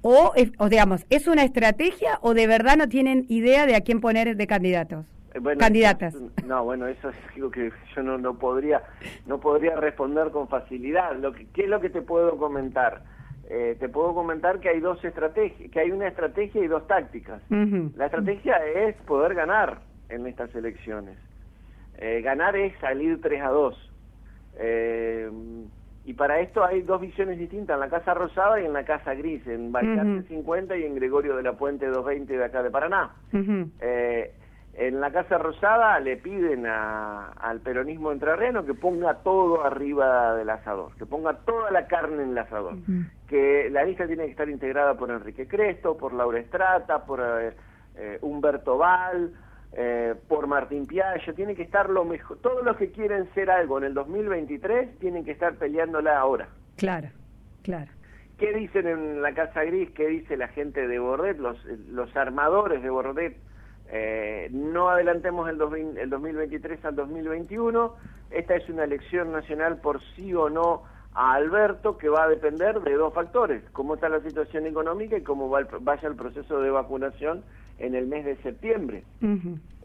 O, 0.00 0.32
o, 0.58 0.68
digamos, 0.68 1.06
¿es 1.10 1.28
una 1.28 1.44
estrategia 1.44 2.18
o 2.22 2.34
de 2.34 2.46
verdad 2.46 2.76
no 2.76 2.88
tienen 2.88 3.24
idea 3.28 3.66
de 3.66 3.76
a 3.76 3.80
quién 3.82 4.00
poner 4.00 4.36
de 4.36 4.46
candidatos? 4.46 5.06
candidatas. 5.58 6.16
No, 6.44 6.64
bueno, 6.64 6.88
eso 6.88 7.10
es 7.10 7.16
algo 7.34 7.50
que 7.50 7.70
yo 7.94 8.02
no, 8.02 8.18
no 8.18 8.36
podría 8.38 8.82
no 9.26 9.38
podría 9.38 9.76
responder 9.76 10.30
con 10.32 10.48
facilidad. 10.48 11.16
Lo 11.16 11.32
que, 11.32 11.46
¿Qué 11.48 11.64
es 11.64 11.68
lo 11.68 11.80
que 11.80 11.90
te 11.90 12.02
puedo 12.02 12.36
comentar? 12.36 13.02
Eh, 13.50 13.76
te 13.80 13.88
puedo 13.88 14.12
comentar 14.14 14.60
que 14.60 14.68
hay 14.68 14.80
dos 14.80 15.02
estrategias, 15.02 15.70
que 15.70 15.80
hay 15.80 15.90
una 15.90 16.06
estrategia 16.06 16.62
y 16.62 16.66
dos 16.66 16.86
tácticas. 16.86 17.40
La 17.96 18.06
estrategia 18.06 18.58
es 18.66 18.94
poder 19.06 19.34
ganar 19.34 19.78
en 20.10 20.26
estas 20.26 20.54
elecciones. 20.54 21.16
Eh, 21.96 22.20
ganar 22.20 22.56
es 22.56 22.78
salir 22.78 23.20
3 23.22 23.42
a 23.42 23.48
2. 23.48 23.92
Eh, 24.58 25.30
y 26.04 26.12
para 26.12 26.40
esto 26.40 26.62
hay 26.62 26.82
dos 26.82 27.00
visiones 27.00 27.38
distintas, 27.38 27.74
en 27.74 27.80
la 27.80 27.88
Casa 27.88 28.12
Rosada 28.12 28.60
y 28.60 28.66
en 28.66 28.72
la 28.74 28.84
Casa 28.84 29.14
Gris, 29.14 29.46
en 29.46 29.72
Balcarce 29.72 30.28
50 30.28 30.76
y 30.76 30.84
en 30.84 30.94
Gregorio 30.94 31.34
de 31.34 31.42
la 31.42 31.54
Puente 31.54 31.86
220 31.86 32.36
de 32.36 32.44
acá 32.44 32.62
de 32.62 32.70
Paraná. 32.70 33.14
En 34.78 35.00
la 35.00 35.10
Casa 35.10 35.38
Rosada 35.38 35.98
le 35.98 36.18
piden 36.18 36.64
al 36.64 37.60
peronismo 37.64 38.12
entrerriano 38.12 38.64
que 38.64 38.74
ponga 38.74 39.12
todo 39.24 39.64
arriba 39.64 40.36
del 40.36 40.48
asador, 40.50 40.94
que 40.96 41.04
ponga 41.04 41.38
toda 41.38 41.72
la 41.72 41.88
carne 41.88 42.22
en 42.22 42.30
el 42.30 42.38
asador, 42.38 42.76
que 43.26 43.68
la 43.72 43.82
lista 43.82 44.06
tiene 44.06 44.26
que 44.26 44.30
estar 44.30 44.48
integrada 44.48 44.94
por 44.94 45.10
Enrique 45.10 45.48
Cresto, 45.48 45.96
por 45.96 46.14
Laura 46.14 46.38
Estrata, 46.38 47.04
por 47.04 47.20
eh, 47.20 47.54
eh, 47.96 48.18
Humberto 48.22 48.78
Val, 48.78 49.32
eh, 49.72 50.14
por 50.28 50.46
Martín 50.46 50.86
Piaggio, 50.86 51.34
tiene 51.34 51.56
que 51.56 51.62
estar 51.62 51.90
lo 51.90 52.04
mejor, 52.04 52.38
todos 52.38 52.64
los 52.64 52.76
que 52.76 52.92
quieren 52.92 53.28
ser 53.34 53.50
algo 53.50 53.78
en 53.78 53.84
el 53.84 53.94
2023 53.94 55.00
tienen 55.00 55.24
que 55.24 55.32
estar 55.32 55.54
peleándola 55.54 56.20
ahora. 56.20 56.50
Claro, 56.76 57.08
claro. 57.64 57.90
¿Qué 58.38 58.52
dicen 58.52 58.86
en 58.86 59.22
la 59.22 59.34
Casa 59.34 59.64
Gris? 59.64 59.90
¿Qué 59.90 60.06
dice 60.06 60.36
la 60.36 60.46
gente 60.46 60.86
de 60.86 61.00
Bordet, 61.00 61.36
los, 61.38 61.64
los 61.64 62.16
armadores 62.16 62.80
de 62.80 62.90
Bordet? 62.90 63.47
Eh, 63.90 64.48
no 64.52 64.90
adelantemos 64.90 65.48
el, 65.48 65.58
2023 65.58 66.84
al 66.84 66.96
2021. 66.96 67.94
Esta 68.30 68.56
es 68.56 68.68
una 68.68 68.84
elección 68.84 69.32
nacional 69.32 69.78
por 69.78 70.00
sí 70.14 70.34
o 70.34 70.50
no 70.50 70.82
a 71.14 71.34
Alberto 71.34 71.96
que 71.96 72.08
va 72.08 72.24
a 72.24 72.28
depender 72.28 72.80
de 72.80 72.94
dos 72.94 73.14
factores, 73.14 73.62
cómo 73.72 73.94
está 73.94 74.08
la 74.08 74.20
situación 74.20 74.66
económica 74.66 75.16
y 75.16 75.22
cómo 75.22 75.48
vaya 75.48 76.08
el 76.08 76.14
proceso 76.14 76.60
de 76.60 76.70
vacunación 76.70 77.42
en 77.78 77.94
el 77.94 78.06
mes 78.06 78.24
de 78.24 78.36
septiembre. 78.36 79.04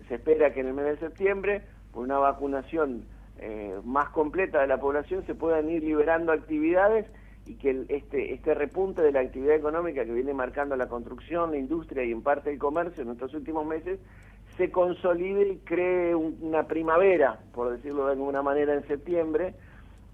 Se 0.07 0.15
espera 0.15 0.53
que 0.53 0.59
en 0.59 0.67
el 0.67 0.73
mes 0.73 0.85
de 0.85 0.97
septiembre, 0.97 1.61
por 1.93 2.03
una 2.03 2.19
vacunación 2.19 3.05
eh, 3.39 3.79
más 3.85 4.09
completa 4.09 4.61
de 4.61 4.67
la 4.67 4.79
población, 4.79 5.25
se 5.25 5.33
puedan 5.33 5.69
ir 5.69 5.81
liberando 5.83 6.33
actividades 6.33 7.05
y 7.45 7.55
que 7.55 7.85
este, 7.89 8.33
este 8.33 8.53
repunte 8.53 9.01
de 9.01 9.11
la 9.11 9.19
actividad 9.19 9.55
económica 9.55 10.05
que 10.05 10.13
viene 10.13 10.33
marcando 10.33 10.75
la 10.75 10.87
construcción, 10.87 11.51
la 11.51 11.57
industria 11.57 12.03
y 12.03 12.11
en 12.11 12.21
parte 12.21 12.51
el 12.51 12.59
comercio 12.59 13.03
en 13.03 13.11
estos 13.11 13.33
últimos 13.33 13.65
meses, 13.65 13.99
se 14.57 14.71
consolide 14.71 15.49
y 15.49 15.57
cree 15.57 16.15
una 16.15 16.67
primavera, 16.67 17.39
por 17.53 17.71
decirlo 17.71 18.05
de 18.05 18.13
alguna 18.13 18.41
manera, 18.41 18.73
en 18.73 18.87
septiembre, 18.87 19.55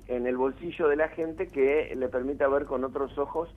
en 0.07 0.25
el 0.25 0.37
bolsillo 0.37 0.87
de 0.87 0.95
la 0.95 1.09
gente 1.09 1.47
que 1.47 1.93
le 1.95 2.07
permita 2.07 2.47
ver 2.47 2.65
con 2.65 2.83
otros 2.83 3.17
ojos 3.17 3.53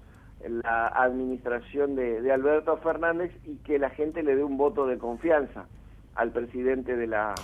la 0.47 0.88
administración 0.88 1.95
de, 1.95 2.21
de 2.21 2.33
Alberto 2.33 2.76
Fernández 2.79 3.33
y 3.45 3.57
que 3.59 3.79
la 3.79 3.91
gente 3.91 4.23
le 4.23 4.35
dé 4.35 4.43
un 4.43 4.57
voto 4.57 4.87
de 4.87 4.99
confianza 4.99 5.67
al 6.14 6.33
presidente 6.33 6.97
de 6.97 7.07
la 7.07 7.35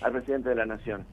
al 0.00 0.12
presidente 0.12 0.50
de 0.50 0.54
la 0.54 0.66
nación. 0.66 1.06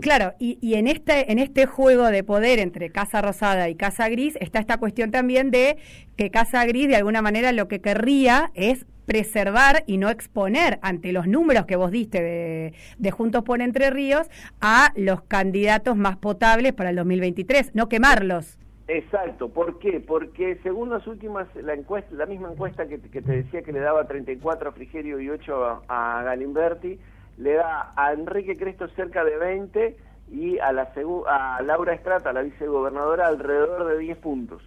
Claro, 0.00 0.34
y, 0.38 0.58
y, 0.60 0.74
en 0.74 0.86
este 0.86 1.32
en 1.32 1.40
este 1.40 1.66
juego 1.66 2.06
de 2.06 2.22
poder 2.22 2.60
entre 2.60 2.90
Casa 2.90 3.20
Rosada 3.20 3.68
y 3.68 3.74
Casa 3.74 4.08
Gris 4.08 4.36
está 4.40 4.60
esta 4.60 4.78
cuestión 4.78 5.10
también 5.10 5.50
de 5.50 5.76
que 6.16 6.30
Casa 6.30 6.64
Gris 6.66 6.88
de 6.88 6.96
alguna 6.96 7.20
manera 7.20 7.50
lo 7.50 7.66
que 7.66 7.80
querría 7.80 8.52
es 8.54 8.86
preservar 9.08 9.84
y 9.86 9.96
no 9.96 10.10
exponer 10.10 10.78
ante 10.82 11.12
los 11.12 11.26
números 11.26 11.64
que 11.64 11.76
vos 11.76 11.90
diste 11.90 12.22
de, 12.22 12.74
de 12.98 13.10
Juntos 13.10 13.42
por 13.42 13.62
Entre 13.62 13.90
Ríos 13.90 14.28
a 14.60 14.92
los 14.96 15.22
candidatos 15.22 15.96
más 15.96 16.18
potables 16.18 16.74
para 16.74 16.90
el 16.90 16.96
2023, 16.96 17.74
no 17.74 17.88
quemarlos. 17.88 18.58
Exacto, 18.86 19.48
¿por 19.48 19.78
qué? 19.78 20.00
Porque 20.00 20.58
según 20.62 20.90
las 20.90 21.06
últimas, 21.06 21.48
la 21.56 21.74
encuesta, 21.74 22.14
la 22.14 22.26
misma 22.26 22.52
encuesta 22.52 22.86
que, 22.86 22.98
te 22.98 23.20
decía 23.20 23.62
que 23.62 23.72
le 23.72 23.80
daba 23.80 24.06
34 24.06 24.68
a 24.68 24.72
Frigerio 24.72 25.20
y 25.20 25.30
8 25.30 25.64
a, 25.88 26.18
a 26.18 26.22
Galimberti, 26.22 26.98
le 27.38 27.54
da 27.54 27.92
a 27.96 28.12
Enrique 28.12 28.56
Cresto 28.56 28.88
cerca 28.88 29.24
de 29.24 29.36
20 29.36 29.96
y 30.30 30.58
a, 30.58 30.72
la 30.72 30.92
a 31.28 31.62
Laura 31.62 31.94
Estrata, 31.94 32.32
la 32.32 32.42
vicegobernadora, 32.42 33.28
alrededor 33.28 33.86
de 33.86 33.98
10 33.98 34.18
puntos. 34.18 34.62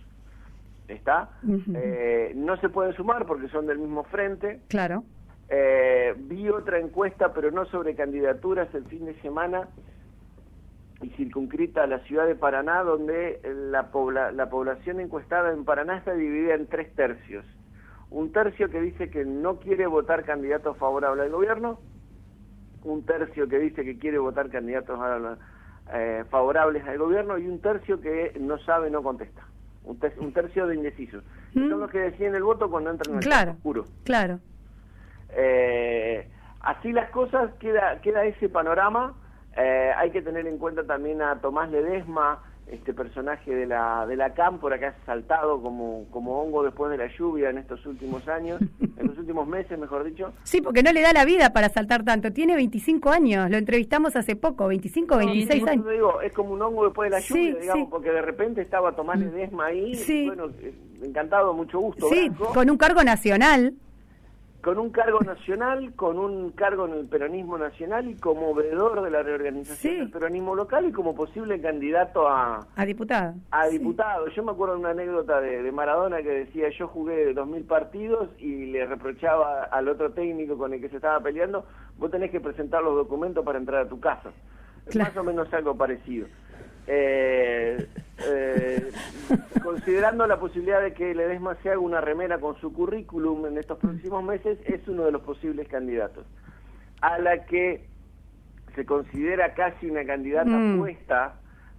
¿Está? 0.88 1.30
Eh, 1.75 2.34
no 2.36 2.58
se 2.58 2.70
pueden 2.70 2.94
sumar 2.94 3.25
porque 3.25 3.48
son 3.50 3.66
del 3.68 3.78
mismo 3.78 4.04
frente. 4.04 4.62
Claro. 4.68 5.04
Eh, 5.48 6.13
vi 6.18 6.50
otra 6.50 6.80
encuesta, 6.80 7.34
pero 7.34 7.51
no 7.51 7.66
sobre 7.66 7.96
candidaturas, 7.96 8.74
el 8.74 8.86
fin 8.86 9.06
de 9.06 9.13
semana 9.22 9.68
y 11.01 11.10
circunscrita 11.12 11.84
a 11.84 11.88
la 11.88 12.00
ciudad 12.00 12.28
de 12.28 12.36
Paraná, 12.36 12.84
donde 12.84 13.42
la, 13.72 13.90
la 14.32 14.50
población 14.50 15.00
encuestada 15.00 15.51
en 15.51 15.66
Paraná 15.66 15.98
está 15.98 16.13
dividida 16.13 16.56
en 16.56 16.68
tres 16.68 16.94
tercios. 16.94 17.46
Un 18.10 18.32
tercio 18.32 18.70
que 18.70 18.82
dice 18.82 19.10
que 19.10 19.25
no 19.25 19.60
quiere 19.60 19.88
votar 19.88 20.24
candidato 20.25 20.74
favorable 20.75 21.24
al 21.24 21.32
gobierno, 21.32 21.80
un 22.84 23.06
tercio 23.06 23.48
que 23.48 23.60
dice 23.60 23.84
que 23.84 23.98
quiere 23.98 24.18
votar 24.18 24.50
candidatos 24.50 25.00
eh, 25.94 26.24
favorables 26.30 26.88
al 26.88 26.98
gobierno 26.98 27.38
y 27.38 27.48
un 27.48 27.60
tercio 27.60 28.00
que 28.02 28.34
no 28.40 28.58
sabe, 28.60 28.90
no 28.90 29.04
contesta. 29.04 29.46
Un, 29.84 29.98
tercio 30.32 30.68
de 30.68 30.76
indecisos. 30.76 31.24
Mm. 31.54 31.70
Son 31.70 31.80
los 31.80 31.92
que 31.92 32.00
deciden 32.00 32.36
el 32.36 32.44
voto 32.44 32.70
cuando 32.70 32.92
entran 32.92 33.14
en 33.14 33.18
el 33.18 33.24
claro, 33.24 33.52
oscuro. 33.54 33.86
Claro. 34.04 34.40
Eh, 35.30 36.30
así 36.62 36.92
las 36.92 37.10
cosas, 37.10 37.52
queda, 37.60 38.00
queda 38.02 38.24
ese 38.26 38.48
panorama. 38.48 39.16
Eh, 39.58 39.92
hay 39.98 40.12
que 40.12 40.22
tener 40.22 40.48
en 40.48 40.58
cuenta 40.60 40.84
también 40.86 41.22
a 41.22 41.40
Tomás 41.42 41.70
Ledesma, 41.72 42.44
este 42.72 42.94
personaje 42.94 43.54
de 43.54 43.66
la, 43.66 44.06
de 44.08 44.16
la 44.16 44.34
cámpora 44.34 44.80
que 44.80 44.86
ha 44.86 44.96
saltado 45.06 45.62
como, 45.62 46.06
como 46.10 46.42
hongo 46.42 46.63
después 46.63 46.92
de 46.92 46.98
la 46.98 47.08
lluvia 47.16 47.50
en 47.50 47.58
estos 47.58 47.86
últimos 47.86 48.28
años, 48.28 48.62
en 48.98 49.08
los 49.08 49.18
últimos 49.18 49.48
meses, 49.48 49.78
mejor 49.78 50.04
dicho. 50.04 50.32
Sí, 50.44 50.62
porque 50.62 50.82
no 50.82 50.92
le 50.92 51.01
da 51.01 51.13
la 51.13 51.25
vida 51.25 51.54
para 51.54 51.70
saltar 51.70 52.04
tanto. 52.04 52.32
Tiene 52.32 52.56
25 52.56 53.10
años, 53.10 53.50
lo 53.50 53.58
entrevistamos 53.58 54.16
hace 54.16 54.36
poco, 54.36 54.68
25, 54.68 55.18
26 55.18 55.68
años. 55.68 55.88
Digo, 55.90 56.22
es 56.22 56.34
como 56.34 56.54
un 56.54 56.62
hongo 56.62 56.86
después 56.86 57.12
de 57.12 57.18
la 57.18 57.20
lluvia, 57.20 57.56
digamos, 57.60 57.90
porque 57.90 58.12
de 58.12 58.22
repente 58.22 58.62
estaba 58.62 58.96
Tomás. 58.96 59.20
Ledesma 59.20 59.68
ahí. 59.68 60.25
Bueno, 60.25 60.50
eh, 60.62 60.74
encantado, 61.04 61.54
mucho 61.54 61.80
gusto. 61.80 62.08
Sí, 62.10 62.32
con 62.54 62.70
un 62.70 62.78
cargo 62.78 63.04
nacional 63.04 63.75
con 64.62 64.77
un 64.77 64.91
cargo 64.91 65.20
nacional, 65.22 65.94
con 65.96 66.20
un 66.20 66.51
cargo 66.51 66.86
en 66.86 66.94
el 66.94 67.08
peronismo 67.08 67.58
nacional 67.58 68.08
y 68.08 68.15
como 68.15 68.53
veedor 68.53 69.01
de 69.01 69.10
la 69.10 69.24
reorganización 69.24 69.98
del 69.98 70.12
peronismo 70.12 70.56
local 70.56 70.86
y 70.88 70.91
como 70.91 71.15
posible 71.15 71.60
candidato 71.60 72.27
a... 72.27 72.68
A 72.75 72.86
diputado. 72.86 73.34
A 73.50 73.68
diputado. 73.68 74.27
Yo 74.27 74.44
me 74.44 74.51
acuerdo 74.51 74.75
de 74.75 74.82
una 74.82 74.91
anécdota 74.91 75.41
de, 75.41 75.72
Maradona 75.72 76.22
que 76.22 76.30
decía, 76.30 76.70
yo 76.77 76.88
jugué 76.88 77.34
dos 77.34 77.48
mil 77.48 77.63
partidos 77.63 78.30
y 78.38 78.68
le 78.68 78.86
reprochaba 78.86 79.63
al 79.63 79.88
otro 79.88 80.12
técnico 80.12 80.58
con 80.58 80.74
el 80.74 80.82
que 80.82 80.89
se 80.89 80.98
estaba 80.98 81.20
peleando, 81.20 81.65
vos 81.98 82.12
tenés 82.12 82.30
que 82.30 82.39
presentar 82.39 82.84
los 82.84 82.96
documentos 82.96 83.44
para 83.44 83.58
entrar 83.58 83.86
a 83.86 83.89
tu 83.89 84.00
casa. 84.00 84.32
Más 84.96 85.15
o 85.15 85.24
menos 85.24 85.51
algo 85.53 85.75
parecido. 85.75 86.27
Eh, 86.93 87.88
eh, 88.27 88.91
considerando 89.63 90.27
la 90.27 90.38
posibilidad 90.41 90.81
de 90.81 90.93
que 90.93 91.15
Ledesma 91.15 91.55
se 91.63 91.69
haga 91.69 91.79
una 91.79 92.01
remera 92.01 92.39
con 92.39 92.60
su 92.60 92.74
currículum 92.74 93.45
en 93.45 93.57
estos 93.57 93.77
próximos 93.77 94.21
meses, 94.25 94.60
es 94.65 94.86
uno 94.89 95.05
de 95.05 95.13
los 95.13 95.21
posibles 95.21 95.69
candidatos. 95.69 96.25
A 97.00 97.17
la 97.17 97.45
que 97.45 97.86
se 98.75 98.86
considera 98.86 99.53
casi 99.53 99.89
una 99.89 100.03
candidata 100.03 100.50
mm. 100.50 100.79
puesta, 100.79 101.36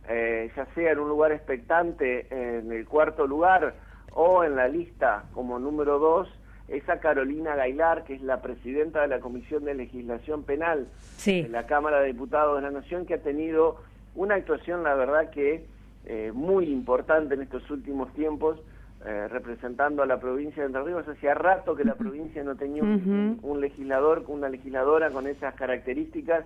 eh, 0.08 0.50
ya 0.56 0.64
sea 0.74 0.92
en 0.92 1.00
un 1.00 1.10
lugar 1.10 1.32
expectante, 1.32 2.26
en 2.30 2.72
el 2.72 2.86
cuarto 2.86 3.26
lugar, 3.26 3.74
o 4.12 4.44
en 4.44 4.56
la 4.56 4.66
lista 4.66 5.24
como 5.34 5.58
número 5.58 5.98
dos, 5.98 6.28
es 6.68 6.88
a 6.88 7.00
Carolina 7.00 7.54
Gailar, 7.54 8.04
que 8.04 8.14
es 8.14 8.22
la 8.22 8.40
presidenta 8.40 9.02
de 9.02 9.08
la 9.08 9.20
Comisión 9.20 9.64
de 9.64 9.74
Legislación 9.74 10.44
Penal 10.44 10.88
de 11.22 11.48
la 11.50 11.66
Cámara 11.66 12.00
de 12.00 12.06
Diputados 12.06 12.56
de 12.56 12.62
la 12.62 12.70
Nación, 12.70 13.04
que 13.04 13.14
ha 13.14 13.22
tenido 13.22 13.76
una 14.14 14.34
actuación, 14.34 14.82
la 14.82 14.94
verdad, 14.94 15.30
que 15.30 15.64
eh, 16.04 16.32
muy 16.34 16.66
importante 16.66 17.34
en 17.34 17.42
estos 17.42 17.70
últimos 17.70 18.12
tiempos, 18.12 18.58
eh, 19.04 19.28
representando 19.28 20.02
a 20.02 20.06
la 20.06 20.18
provincia 20.18 20.62
de 20.62 20.66
Entre 20.66 20.82
Ríos. 20.82 21.06
Hacía 21.06 21.34
rato 21.34 21.76
que 21.76 21.84
la 21.84 21.94
provincia 21.94 22.42
no 22.42 22.56
tenía 22.56 22.82
un, 22.82 23.60
legislador, 23.60 24.24
una 24.28 24.48
legisladora 24.48 25.10
con 25.10 25.26
esas 25.26 25.54
características 25.54 26.44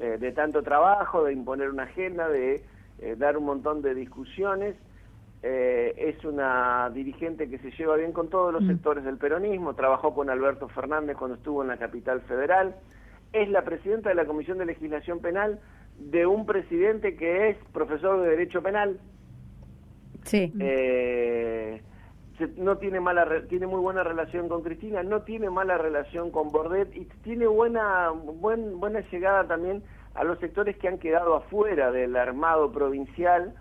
eh, 0.00 0.16
de 0.18 0.32
tanto 0.32 0.62
trabajo, 0.62 1.24
de 1.24 1.32
imponer 1.32 1.70
una 1.70 1.84
agenda, 1.84 2.28
de 2.28 2.62
dar 3.16 3.36
un 3.36 3.44
montón 3.44 3.80
de 3.80 3.94
discusiones. 3.94 4.74
es 5.40 6.24
una 6.24 6.90
dirigente 6.92 7.48
que 7.48 7.58
se 7.58 7.70
lleva 7.70 7.94
bien 7.94 8.10
con 8.10 8.28
todos 8.28 8.52
los 8.52 8.62
mm. 8.64 8.66
sectores 8.66 9.04
del 9.04 9.18
peronismo, 9.18 9.74
trabajó 9.74 10.12
con 10.12 10.30
Alberto 10.30 10.66
Fernández 10.68 11.16
cuando 11.16 11.36
estuvo 11.36 11.62
en 11.62 11.68
la 11.68 11.76
capital 11.76 12.20
federal, 12.22 12.74
es 13.32 13.48
la 13.48 13.62
presidenta 13.62 14.08
de 14.08 14.16
la 14.16 14.24
Comisión 14.24 14.58
de 14.58 14.66
Legislación 14.66 15.20
Penal, 15.20 15.60
de 15.98 16.26
un 16.26 16.46
presidente 16.46 17.16
que 17.16 17.50
es 17.50 17.56
profesor 17.72 18.22
de 18.22 18.30
Derecho 18.30 18.62
Penal. 18.62 18.98
Sí. 20.24 20.52
Eh, 20.58 21.82
no 22.56 22.78
tiene 22.78 23.00
mala 23.00 23.26
tiene 23.48 23.66
muy 23.66 23.80
buena 23.80 24.04
relación 24.04 24.48
con 24.48 24.62
Cristina, 24.62 25.02
no 25.02 25.22
tiene 25.22 25.50
mala 25.50 25.76
relación 25.76 26.30
con 26.30 26.50
Bordet 26.50 26.94
y 26.94 27.04
tiene 27.22 27.46
buena 27.46 28.10
buen, 28.10 28.78
buena 28.78 29.00
llegada 29.10 29.46
también 29.46 29.82
a 30.14 30.24
los 30.24 30.38
sectores 30.38 30.76
que 30.76 30.88
han 30.88 30.98
quedado 30.98 31.34
afuera 31.34 31.90
del 31.90 32.16
armado 32.16 32.70
provincial, 32.70 33.54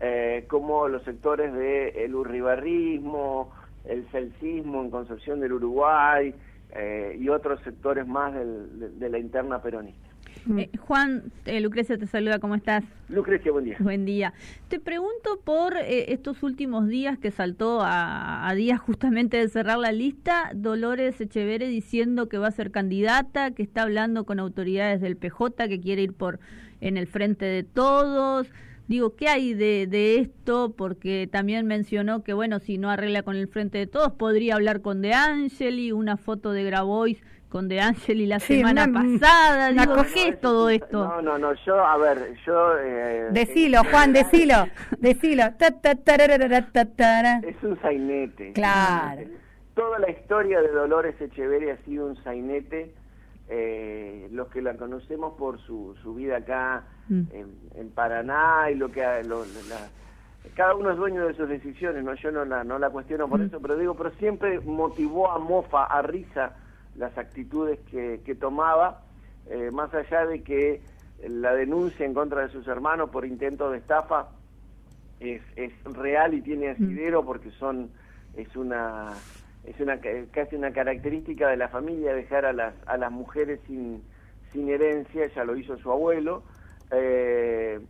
eh, 0.00 0.44
como 0.48 0.88
los 0.88 1.02
sectores 1.04 1.52
del 1.52 1.96
el 1.96 2.14
urribarrismo, 2.14 3.52
el 3.84 4.06
celcismo 4.10 4.82
en 4.82 4.90
Concepción 4.90 5.40
del 5.40 5.54
Uruguay 5.54 6.34
eh, 6.72 7.16
y 7.18 7.28
otros 7.28 7.60
sectores 7.62 8.06
más 8.06 8.32
de 8.34 9.08
la 9.08 9.18
interna 9.18 9.60
peronista. 9.60 10.09
Mm. 10.46 10.58
Eh, 10.58 10.70
Juan, 10.78 11.32
eh, 11.46 11.60
Lucrecia 11.60 11.98
te 11.98 12.06
saluda, 12.06 12.38
¿cómo 12.38 12.54
estás? 12.54 12.84
Lucrecia, 13.08 13.52
buen 13.52 13.64
día. 13.64 13.76
Buen 13.80 14.04
día. 14.04 14.32
Te 14.68 14.80
pregunto 14.80 15.40
por 15.44 15.76
eh, 15.76 16.12
estos 16.12 16.42
últimos 16.42 16.88
días 16.88 17.18
que 17.18 17.30
saltó 17.30 17.80
a, 17.82 18.48
a, 18.48 18.54
días 18.54 18.80
justamente 18.80 19.36
de 19.36 19.48
cerrar 19.48 19.78
la 19.78 19.92
lista, 19.92 20.50
Dolores 20.54 21.20
Echevere 21.20 21.68
diciendo 21.68 22.28
que 22.28 22.38
va 22.38 22.48
a 22.48 22.52
ser 22.52 22.70
candidata, 22.70 23.50
que 23.52 23.62
está 23.62 23.82
hablando 23.82 24.24
con 24.24 24.38
autoridades 24.38 25.00
del 25.00 25.16
PJ, 25.16 25.68
que 25.68 25.80
quiere 25.80 26.02
ir 26.02 26.12
por 26.12 26.40
en 26.80 26.96
el 26.96 27.06
frente 27.06 27.44
de 27.44 27.62
todos. 27.62 28.48
Digo, 28.88 29.14
¿qué 29.14 29.28
hay 29.28 29.54
de, 29.54 29.86
de 29.86 30.16
esto? 30.16 30.74
Porque 30.76 31.28
también 31.30 31.64
mencionó 31.66 32.24
que, 32.24 32.32
bueno, 32.32 32.58
si 32.58 32.76
no 32.76 32.90
arregla 32.90 33.22
con 33.22 33.36
el 33.36 33.46
frente 33.46 33.78
de 33.78 33.86
todos, 33.86 34.12
podría 34.14 34.56
hablar 34.56 34.80
con 34.80 35.00
De 35.00 35.12
Angeli, 35.12 35.92
una 35.92 36.16
foto 36.16 36.50
de 36.50 36.64
Grabois 36.64 37.22
con 37.50 37.68
De 37.68 37.80
Angeli 37.80 38.26
la 38.26 38.38
semana 38.38 38.86
pasada. 38.90 39.72
Digo, 39.72 39.96
¿qué 40.14 40.28
es 40.28 40.40
todo 40.40 40.70
esto? 40.70 41.04
No, 41.04 41.20
no, 41.20 41.38
no, 41.38 41.52
yo, 41.66 41.84
a 41.84 41.96
ver, 41.98 42.34
yo... 42.46 42.78
Eh, 42.78 43.28
decilo, 43.32 43.82
Juan, 43.90 44.12
decilo, 44.14 44.68
decilo. 44.98 45.42
es 47.42 47.62
un 47.62 47.80
sainete. 47.82 48.52
Claro. 48.52 49.22
Toda 49.74 49.98
la 49.98 50.10
historia 50.10 50.62
de 50.62 50.68
Dolores 50.68 51.20
Echeverri 51.20 51.70
ha 51.70 51.76
sido 51.84 52.06
un 52.06 52.22
sainete. 52.22 52.94
Eh, 53.52 54.28
los 54.30 54.46
que 54.48 54.62
la 54.62 54.76
conocemos 54.76 55.36
por 55.36 55.58
su, 55.62 55.96
su 56.04 56.14
vida 56.14 56.36
acá 56.36 56.84
mm. 57.08 57.22
en, 57.74 57.90
Paraná 57.90 58.70
y 58.70 58.76
lo 58.76 58.92
que... 58.92 59.02
Lo, 59.24 59.44
cada 60.54 60.76
uno 60.76 60.92
es 60.92 60.96
dueño 60.96 61.26
de 61.26 61.34
sus 61.34 61.48
decisiones, 61.48 62.04
no 62.04 62.14
yo 62.14 62.30
no 62.30 62.44
la, 62.44 62.62
no 62.62 62.78
la 62.78 62.90
cuestiono 62.90 63.28
por 63.28 63.40
mm. 63.40 63.46
eso, 63.46 63.60
pero 63.60 63.76
digo, 63.76 63.94
pero 63.94 64.12
siempre 64.20 64.60
motivó 64.60 65.32
a 65.32 65.38
mofa, 65.40 65.84
a 65.84 66.00
risa 66.02 66.54
las 67.00 67.16
actitudes 67.16 67.80
que, 67.90 68.20
que 68.24 68.34
tomaba, 68.34 69.02
eh, 69.48 69.70
más 69.72 69.92
allá 69.94 70.26
de 70.26 70.42
que 70.42 70.82
la 71.26 71.54
denuncia 71.54 72.04
en 72.04 72.12
contra 72.12 72.42
de 72.42 72.50
sus 72.50 72.68
hermanos 72.68 73.08
por 73.10 73.24
intento 73.24 73.70
de 73.70 73.78
estafa 73.78 74.28
es, 75.18 75.40
es 75.56 75.72
real 75.84 76.34
y 76.34 76.42
tiene 76.42 76.70
asidero 76.70 77.24
porque 77.24 77.50
son 77.52 77.90
es 78.36 78.54
una 78.56 79.12
es 79.64 79.78
una 79.80 79.98
casi 80.30 80.56
una 80.56 80.72
característica 80.72 81.48
de 81.48 81.56
la 81.56 81.68
familia 81.68 82.14
dejar 82.14 82.46
a 82.46 82.52
las 82.52 82.74
a 82.86 82.96
las 82.96 83.12
mujeres 83.12 83.60
sin 83.66 84.02
sin 84.52 84.70
herencia 84.70 85.26
ya 85.34 85.44
lo 85.44 85.56
hizo 85.56 85.76
su 85.76 85.90
abuelo 85.90 86.42
eh, 86.90 87.80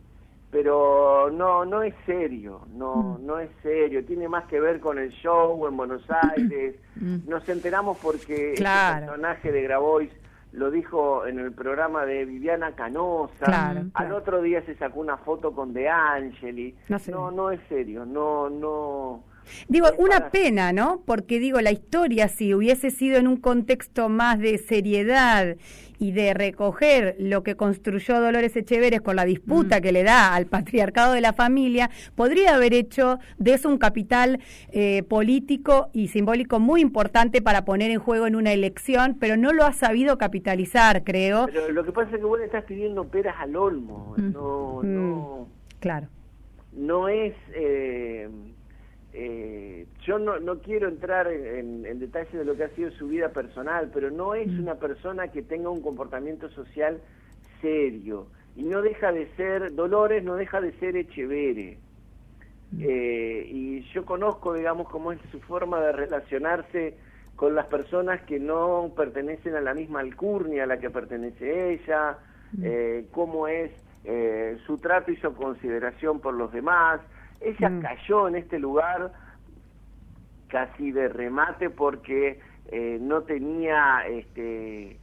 pero 0.51 1.31
no 1.31 1.65
no 1.65 1.81
es 1.81 1.95
serio, 2.05 2.67
no 2.73 3.17
mm. 3.19 3.25
no 3.25 3.39
es 3.39 3.49
serio, 3.63 4.05
tiene 4.05 4.27
más 4.27 4.45
que 4.45 4.59
ver 4.59 4.79
con 4.79 4.99
el 4.99 5.09
show 5.11 5.65
en 5.67 5.77
Buenos 5.77 6.03
Aires. 6.09 6.75
Mm. 6.95 7.27
Nos 7.27 7.47
enteramos 7.47 7.97
porque 7.97 8.53
el 8.53 8.63
personaje 8.63 9.51
de 9.51 9.61
Grabois 9.63 10.11
lo 10.51 10.69
dijo 10.69 11.25
en 11.25 11.39
el 11.39 11.53
programa 11.53 12.05
de 12.05 12.25
Viviana 12.25 12.73
Canosa. 12.73 13.85
Al 13.93 14.11
otro 14.11 14.41
día 14.41 14.61
se 14.65 14.75
sacó 14.75 14.99
una 14.99 15.17
foto 15.17 15.53
con 15.53 15.73
De 15.73 15.87
Angeli. 15.87 16.75
No, 17.07 17.31
no, 17.31 17.51
es 17.51 17.61
serio, 17.69 18.05
no 18.05 18.49
no 18.49 19.23
Digo, 19.67 19.87
una 19.97 20.29
pena, 20.29 20.73
¿no? 20.73 21.01
Porque 21.05 21.39
digo, 21.39 21.61
la 21.61 21.71
historia, 21.71 22.27
si 22.27 22.53
hubiese 22.53 22.91
sido 22.91 23.17
en 23.17 23.27
un 23.27 23.37
contexto 23.37 24.09
más 24.09 24.39
de 24.39 24.57
seriedad 24.57 25.55
y 26.01 26.13
de 26.13 26.33
recoger 26.33 27.15
lo 27.19 27.43
que 27.43 27.55
construyó 27.55 28.19
Dolores 28.19 28.55
Echeveres 28.55 29.01
con 29.01 29.15
la 29.15 29.23
disputa 29.23 29.77
mm. 29.77 29.81
que 29.81 29.91
le 29.91 30.03
da 30.03 30.33
al 30.33 30.47
patriarcado 30.47 31.13
de 31.13 31.21
la 31.21 31.31
familia, 31.31 31.91
podría 32.15 32.55
haber 32.55 32.73
hecho 32.73 33.19
de 33.37 33.53
eso 33.53 33.69
un 33.69 33.77
capital 33.77 34.39
eh, 34.71 35.03
político 35.03 35.89
y 35.93 36.07
simbólico 36.07 36.59
muy 36.59 36.81
importante 36.81 37.41
para 37.43 37.65
poner 37.65 37.91
en 37.91 37.99
juego 37.99 38.25
en 38.25 38.35
una 38.35 38.51
elección, 38.51 39.15
pero 39.19 39.37
no 39.37 39.53
lo 39.53 39.63
ha 39.63 39.73
sabido 39.73 40.17
capitalizar, 40.17 41.03
creo. 41.03 41.45
Pero 41.45 41.71
lo 41.71 41.83
que 41.83 41.91
pasa 41.91 42.09
es 42.09 42.17
que 42.17 42.25
vos 42.25 42.39
le 42.39 42.45
estás 42.45 42.63
pidiendo 42.63 43.07
peras 43.07 43.35
al 43.37 43.55
olmo, 43.55 44.15
mm. 44.17 44.31
no, 44.31 44.83
no... 44.83 45.47
Mm. 45.47 45.79
Claro. 45.79 46.07
No 46.73 47.09
es... 47.09 47.35
Eh, 47.53 48.27
eh, 49.13 49.87
yo 50.05 50.19
no, 50.19 50.39
no 50.39 50.59
quiero 50.59 50.87
entrar 50.87 51.27
en, 51.27 51.85
en, 51.85 51.99
detalle 51.99 52.37
de 52.37 52.45
lo 52.45 52.55
que 52.55 52.63
ha 52.63 52.69
sido 52.69 52.91
su 52.91 53.07
vida 53.07 53.29
personal, 53.29 53.89
pero 53.93 54.09
no 54.09 54.35
es 54.35 54.47
una 54.47 54.75
persona 54.75 55.27
que 55.29 55.41
tenga 55.41 55.69
un 55.69 55.81
comportamiento 55.81 56.49
social 56.49 57.01
serio. 57.61 58.27
Y 58.55 58.63
no 58.63 58.81
deja 58.81 59.11
de 59.11 59.27
ser, 59.35 59.73
Dolores 59.73 60.23
no 60.23 60.35
deja 60.35 60.61
de 60.61 60.71
ser 60.73 60.95
Echevere. 60.95 61.77
Eh, 62.79 63.47
y 63.49 63.81
yo 63.93 64.05
conozco, 64.05 64.53
digamos, 64.53 64.87
cómo 64.87 65.11
es 65.11 65.19
su 65.31 65.39
forma 65.41 65.81
de 65.81 65.91
relacionarse 65.91 66.97
con 67.35 67.55
las 67.55 67.65
personas 67.65 68.21
que 68.21 68.39
no 68.39 68.93
pertenecen 68.95 69.55
a 69.55 69.61
la 69.61 69.73
misma 69.73 69.99
alcurnia 69.99 70.63
a 70.63 70.67
la 70.67 70.79
que 70.79 70.89
pertenece 70.89 71.73
ella, 71.73 72.17
eh, 72.61 73.07
cómo 73.11 73.47
es 73.47 73.71
eh, 74.03 74.57
su 74.65 74.77
trato 74.77 75.11
y 75.11 75.17
su 75.17 75.33
consideración 75.33 76.19
por 76.19 76.33
los 76.33 76.51
demás. 76.51 77.01
Ella 77.41 77.69
mm. 77.69 77.81
cayó 77.81 78.27
en 78.27 78.35
este 78.35 78.59
lugar 78.59 79.11
casi 80.47 80.91
de 80.91 81.07
remate 81.07 81.69
porque 81.69 82.39
eh, 82.71 82.97
no 83.01 83.21
tenía 83.23 84.05
este, 84.07 84.97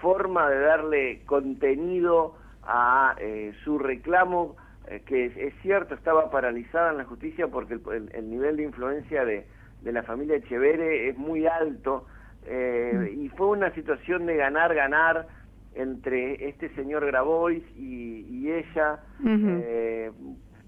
forma 0.00 0.48
de 0.50 0.60
darle 0.60 1.22
contenido 1.26 2.34
a 2.62 3.14
eh, 3.18 3.52
su 3.62 3.78
reclamo, 3.78 4.56
eh, 4.88 5.02
que 5.06 5.26
es, 5.26 5.54
cierto, 5.62 5.94
estaba 5.94 6.30
paralizada 6.30 6.90
en 6.90 6.98
la 6.98 7.04
justicia 7.04 7.48
porque 7.48 7.74
el, 7.74 8.30
nivel 8.30 8.56
de 8.56 8.64
influencia 8.64 9.24
de, 9.24 9.46
de, 9.82 9.92
la 9.92 10.02
familia 10.02 10.36
Echevere 10.36 11.08
es 11.08 11.16
muy 11.16 11.46
alto 11.46 12.06
mm. 12.44 13.20
y 13.20 13.28
fue 13.30 13.48
una 13.48 13.70
situación 13.74 14.26
de 14.26 14.36
ganar, 14.36 14.74
ganar 14.74 15.26
entre 15.74 16.48
este 16.48 16.70
señor 16.74 17.04
Grabois 17.06 17.62
y, 17.76 18.50
ella, 18.50 19.00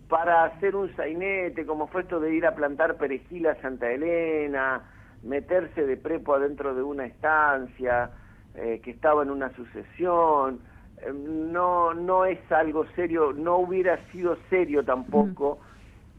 para 0.09 0.45
hacer 0.45 0.75
un 0.75 0.95
sainete, 0.97 1.67
como 1.67 1.87
fue 1.87 2.03
esto 2.03 2.19
de 2.19 2.35
ir 2.35 2.47
a 2.47 2.55
plantar 2.55 2.97
perejil 2.97 3.47
a 3.47 3.61
Santa 3.61 3.91
Elena, 3.91 4.83
meterse 5.23 5.85
de 5.85 5.97
prepo 5.97 6.35
adentro 6.35 6.75
de 6.75 6.83
una 6.83 7.05
estancia 7.05 8.11
eh, 8.55 8.81
que 8.83 8.91
estaba 8.91 9.23
en 9.23 9.31
una 9.31 9.55
sucesión, 9.55 10.61
eh, 11.03 11.13
no, 11.13 11.93
no 11.93 12.25
es 12.25 12.41
algo 12.51 12.87
serio, 12.97 13.33
no 13.35 13.59
hubiera 13.59 13.99
sido 14.11 14.39
serio 14.49 14.83
tampoco, 14.83 15.59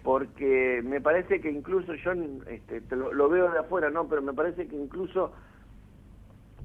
porque 0.04 0.82
me 0.84 1.02
parece 1.02 1.41
que 1.41 1.49
incluso 1.49 1.95
yo 1.95 2.12
este, 2.47 2.95
lo, 2.95 3.30
veo 3.30 3.52
de 3.52 3.60
afuera, 3.60 3.89
no, 3.89 4.08
pero 4.08 4.21
me 4.21 4.34
parece 4.34 4.67
que 4.67 4.75
incluso 4.75 5.34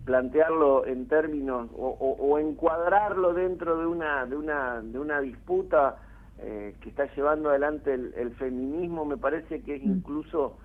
plantearlo 0.04 0.84
en 0.84 1.08
términos 1.08 1.70
o, 1.74 1.88
o 1.88 2.38
encuadrarlo 2.38 3.32
dentro 3.32 3.78
de 3.78 3.86
una 3.86 4.26
de 4.26 4.36
una 4.36 4.82
de 4.82 4.98
una 4.98 5.18
disputa 5.20 5.96
eh, 6.38 6.74
que 6.80 6.88
está 6.88 7.06
llevando 7.14 7.50
adelante 7.50 7.94
el, 7.94 8.34
feminismo, 8.36 9.04
me 9.04 9.16
parece 9.16 9.62
que 9.62 9.76
es 9.76 9.84
mm. 9.84 9.90
incluso 9.90 10.56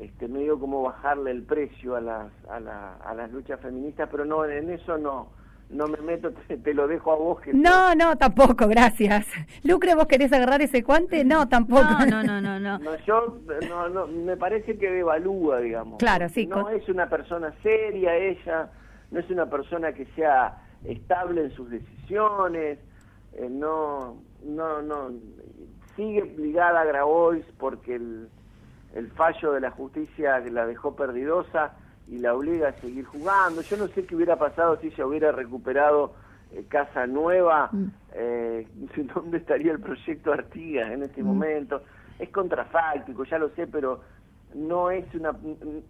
este, 0.00 0.28
medio 0.28 0.58
como 0.58 0.82
bajarle 0.82 1.30
el 1.30 1.42
precio 1.42 1.96
a 1.96 2.00
las, 2.00 2.32
a, 2.50 2.60
la, 2.60 2.96
a 2.96 3.14
las 3.14 3.30
luchas 3.32 3.60
feministas, 3.60 4.08
pero 4.10 4.24
no, 4.24 4.44
en 4.44 4.70
eso 4.70 4.98
no, 4.98 5.28
no 5.70 5.86
me 5.86 5.98
meto, 5.98 6.32
te, 6.64 6.74
lo 6.74 6.86
dejo 6.86 7.12
a 7.12 7.16
vos. 7.16 7.40
Que 7.40 7.52
no, 7.52 7.94
no, 7.94 8.16
tampoco, 8.16 8.68
gracias. 8.68 9.26
Lucre, 9.62 9.94
¿vos 9.94 10.06
querés 10.06 10.32
agarrar 10.32 10.62
ese 10.62 10.82
guante? 10.82 11.24
No, 11.24 11.48
tampoco. 11.48 11.86
No, 12.06 12.22
no, 12.22 12.40
no, 12.40 12.60
no. 12.60 12.78
no. 12.78 12.96
yo, 13.06 13.38
no, 13.68 13.88
no, 13.88 14.06
me 14.06 14.36
parece 14.36 14.78
que 14.78 15.00
evalúa, 15.00 15.60
digamos. 15.60 15.98
Claro, 15.98 16.28
sí. 16.28 16.46
No 16.46 16.68
es 16.70 16.88
una 16.88 17.08
persona 17.08 17.52
seria 17.62 18.16
ella, 18.16 18.70
no 19.10 19.20
es 19.20 19.30
una 19.30 19.46
persona 19.46 19.92
que 19.92 20.06
sea 20.14 20.62
estable 20.84 21.42
en 21.42 21.50
sus 21.54 21.70
decisiones, 21.70 22.78
eh, 23.38 23.48
no, 23.50 24.16
no, 24.44 24.82
no, 24.82 25.10
sigue 25.94 26.24
ligada 26.38 26.80
a 26.80 26.84
Grabois 26.84 27.44
porque 27.58 27.96
el, 27.96 28.28
el 28.94 29.10
fallo 29.12 29.52
de 29.52 29.60
la 29.60 29.70
justicia 29.70 30.38
la 30.40 30.66
dejó 30.66 30.96
perdidosa 30.96 31.74
y 32.08 32.18
la 32.18 32.34
obliga 32.34 32.68
a 32.68 32.72
seguir 32.72 33.04
jugando. 33.04 33.62
Yo 33.62 33.76
no 33.76 33.88
sé 33.88 34.06
qué 34.06 34.14
hubiera 34.14 34.36
pasado 34.36 34.78
si 34.80 34.88
ella 34.88 35.06
hubiera 35.06 35.32
recuperado 35.32 36.14
eh, 36.52 36.64
Casa 36.68 37.06
Nueva, 37.06 37.68
mm. 37.72 37.86
eh, 38.14 38.66
dónde 39.14 39.38
estaría 39.38 39.72
el 39.72 39.80
proyecto 39.80 40.32
Artigas 40.32 40.90
en 40.92 41.02
este 41.02 41.22
mm. 41.22 41.26
momento. 41.26 41.82
Es 42.18 42.30
contrafáctico, 42.30 43.24
ya 43.24 43.38
lo 43.38 43.50
sé, 43.50 43.66
pero 43.66 44.00
no 44.56 44.90
es 44.90 45.04
una 45.14 45.32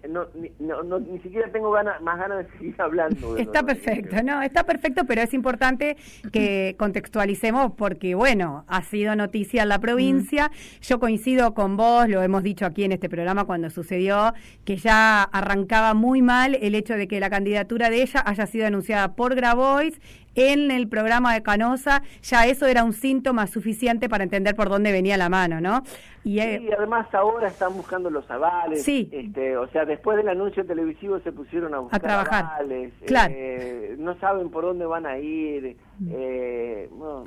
no, 0.08 0.26
ni, 0.34 0.50
no, 0.58 0.98
ni 0.98 1.18
siquiera 1.20 1.50
tengo 1.52 1.70
ganas 1.70 2.00
más 2.02 2.18
ganas 2.18 2.38
de 2.38 2.58
seguir 2.58 2.74
hablando 2.78 3.36
está 3.36 3.62
perfecto 3.62 4.22
no 4.22 4.42
está 4.42 4.64
perfecto 4.64 5.04
pero 5.06 5.22
es 5.22 5.32
importante 5.32 5.96
que 6.32 6.74
contextualicemos 6.78 7.72
porque 7.72 8.14
bueno 8.14 8.64
ha 8.66 8.82
sido 8.82 9.14
noticia 9.16 9.62
en 9.62 9.68
la 9.68 9.78
provincia. 9.78 10.48
Mm. 10.48 10.82
yo 10.82 11.00
coincido 11.00 11.54
con 11.54 11.76
vos 11.76 12.08
lo 12.08 12.22
hemos 12.22 12.42
dicho 12.42 12.66
aquí 12.66 12.84
en 12.84 12.92
este 12.92 13.08
programa 13.08 13.44
cuando 13.44 13.70
sucedió 13.70 14.34
que 14.64 14.76
ya 14.76 15.22
arrancaba 15.22 15.94
muy 15.94 16.22
mal 16.22 16.56
el 16.60 16.74
hecho 16.74 16.94
de 16.94 17.06
que 17.06 17.20
la 17.20 17.30
candidatura 17.30 17.90
de 17.90 18.02
ella 18.02 18.22
haya 18.26 18.46
sido 18.46 18.66
anunciada 18.66 19.14
por 19.14 19.34
Grabois 19.34 20.00
en 20.36 20.70
el 20.70 20.88
programa 20.88 21.34
de 21.34 21.42
Canosa, 21.42 22.02
ya 22.22 22.46
eso 22.46 22.66
era 22.66 22.84
un 22.84 22.92
síntoma 22.92 23.46
suficiente 23.46 24.08
para 24.08 24.22
entender 24.22 24.54
por 24.54 24.68
dónde 24.68 24.92
venía 24.92 25.16
la 25.16 25.28
mano, 25.28 25.60
¿no? 25.60 25.82
Y, 26.22 26.40
eh, 26.40 26.70
además 26.76 27.12
ahora 27.14 27.48
están 27.48 27.74
buscando 27.74 28.10
los 28.10 28.30
avales. 28.30 28.82
Sí. 28.82 29.08
Este, 29.12 29.56
o 29.56 29.68
sea, 29.68 29.84
después 29.84 30.16
del 30.16 30.28
anuncio 30.28 30.66
televisivo 30.66 31.20
se 31.20 31.32
pusieron 31.32 31.72
a 31.74 31.78
buscar 31.78 32.00
trabajar. 32.00 32.44
avales. 32.44 32.92
Claro. 33.06 33.32
Eh, 33.36 33.96
no 33.98 34.16
saben 34.18 34.50
por 34.50 34.64
dónde 34.64 34.86
van 34.86 35.06
a 35.06 35.18
ir. 35.18 35.76
Mm. 35.98 36.08
Eh, 36.10 36.90
no, 36.98 37.24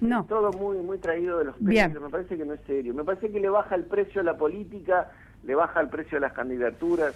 no, 0.00 0.24
Todo 0.24 0.52
muy, 0.52 0.78
muy 0.78 0.98
traído 0.98 1.38
de 1.38 1.44
los 1.46 1.56
pelos. 1.56 2.00
Me 2.00 2.08
parece 2.08 2.36
que 2.36 2.44
no 2.44 2.54
es 2.54 2.60
serio. 2.66 2.94
Me 2.94 3.04
parece 3.04 3.30
que 3.30 3.40
le 3.40 3.48
baja 3.48 3.74
el 3.74 3.84
precio 3.84 4.20
a 4.20 4.24
la 4.24 4.36
política, 4.36 5.10
le 5.44 5.54
baja 5.54 5.80
el 5.80 5.88
precio 5.88 6.18
a 6.18 6.20
las 6.20 6.32
candidaturas, 6.32 7.14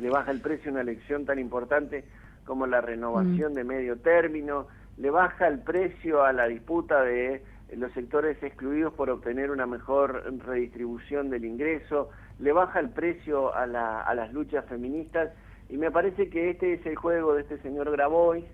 le 0.00 0.10
baja 0.10 0.30
el 0.30 0.40
precio 0.40 0.70
a 0.70 0.72
una 0.72 0.80
elección 0.80 1.24
tan 1.24 1.38
importante 1.38 2.04
como 2.44 2.66
la 2.66 2.80
renovación 2.80 3.52
mm. 3.52 3.54
de 3.54 3.64
medio 3.64 3.96
término, 3.98 4.66
le 4.96 5.10
baja 5.10 5.48
el 5.48 5.60
precio 5.60 6.24
a 6.24 6.32
la 6.32 6.46
disputa 6.46 7.02
de 7.02 7.42
los 7.76 7.92
sectores 7.92 8.42
excluidos 8.42 8.92
por 8.92 9.08
obtener 9.10 9.50
una 9.50 9.66
mejor 9.66 10.22
redistribución 10.44 11.30
del 11.30 11.44
ingreso, 11.44 12.10
le 12.38 12.52
baja 12.52 12.80
el 12.80 12.90
precio 12.90 13.54
a, 13.54 13.66
las 13.66 14.32
luchas 14.32 14.64
feministas 14.66 15.30
y 15.70 15.76
me 15.76 15.90
parece 15.90 16.28
que 16.28 16.50
este 16.50 16.74
es 16.74 16.84
el 16.84 16.96
juego 16.96 17.34
de 17.34 17.42
este 17.42 17.58
señor 17.58 17.90
Grabois, 17.90 18.44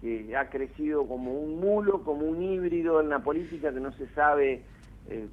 que 0.00 0.36
ha 0.36 0.50
crecido 0.50 1.06
como 1.06 1.32
un 1.32 1.58
mulo, 1.58 2.02
como 2.04 2.26
un 2.26 2.42
híbrido 2.42 3.00
en 3.00 3.08
la 3.08 3.20
política 3.20 3.72
que 3.72 3.80
no 3.80 3.92
se 3.92 4.06
sabe. 4.08 4.62
Eh, 5.08 5.26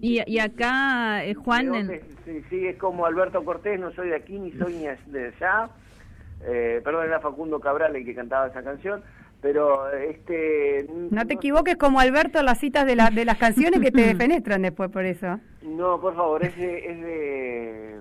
y, 0.00 0.38
acá, 0.38 1.24
eh, 1.24 1.34
Juan. 1.34 1.90
Sí, 2.24 2.42
sí, 2.48 2.66
es 2.68 2.76
como 2.76 3.04
Alberto 3.04 3.44
Cortés, 3.44 3.78
no 3.80 3.90
soy 3.92 4.10
de 4.10 4.16
aquí 4.16 4.38
ni 4.38 4.52
soy 4.52 4.74
ni 4.74 4.86
de 5.12 5.26
allá 5.26 5.70
eh, 6.44 6.80
perdón, 6.82 7.06
era 7.06 7.20
Facundo 7.20 7.60
Cabral 7.60 7.96
el 7.96 8.04
que 8.04 8.14
cantaba 8.14 8.48
esa 8.48 8.62
canción, 8.62 9.02
pero 9.40 9.90
este... 9.90 10.86
No 11.10 11.26
te 11.26 11.34
equivoques 11.34 11.76
como 11.76 12.00
Alberto 12.00 12.42
las 12.42 12.58
citas 12.58 12.86
de, 12.86 12.96
de 12.96 13.24
las 13.24 13.38
canciones 13.38 13.80
que 13.80 13.90
te 13.90 14.02
defenestran 14.06 14.62
después 14.62 14.90
por 14.90 15.04
eso. 15.04 15.38
No, 15.62 16.00
por 16.00 16.14
favor, 16.14 16.44
es 16.44 16.56
de, 16.56 18.00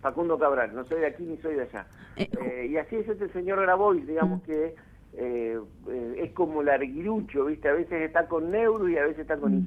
Facundo 0.00 0.38
Cabral, 0.38 0.74
no 0.74 0.84
soy 0.84 1.00
de 1.00 1.06
aquí 1.06 1.24
ni 1.24 1.36
soy 1.38 1.54
de 1.54 1.62
allá. 1.62 1.86
Eh, 2.16 2.28
eh, 2.40 2.66
y 2.70 2.76
así 2.76 2.96
es 2.96 3.08
este 3.08 3.28
señor 3.30 3.60
Grabois, 3.62 4.06
digamos 4.06 4.42
mm. 4.42 4.46
que 4.46 4.74
es 5.12 6.30
como 6.32 6.62
el 6.62 6.68
arguirucho, 6.68 7.46
¿viste? 7.46 7.68
A 7.68 7.72
veces 7.72 8.02
está 8.02 8.28
con 8.28 8.50
Neuro 8.50 8.88
y 8.88 8.96
a 8.96 9.02
veces 9.02 9.20
está 9.20 9.36
con 9.36 9.54
mm. 9.54 9.66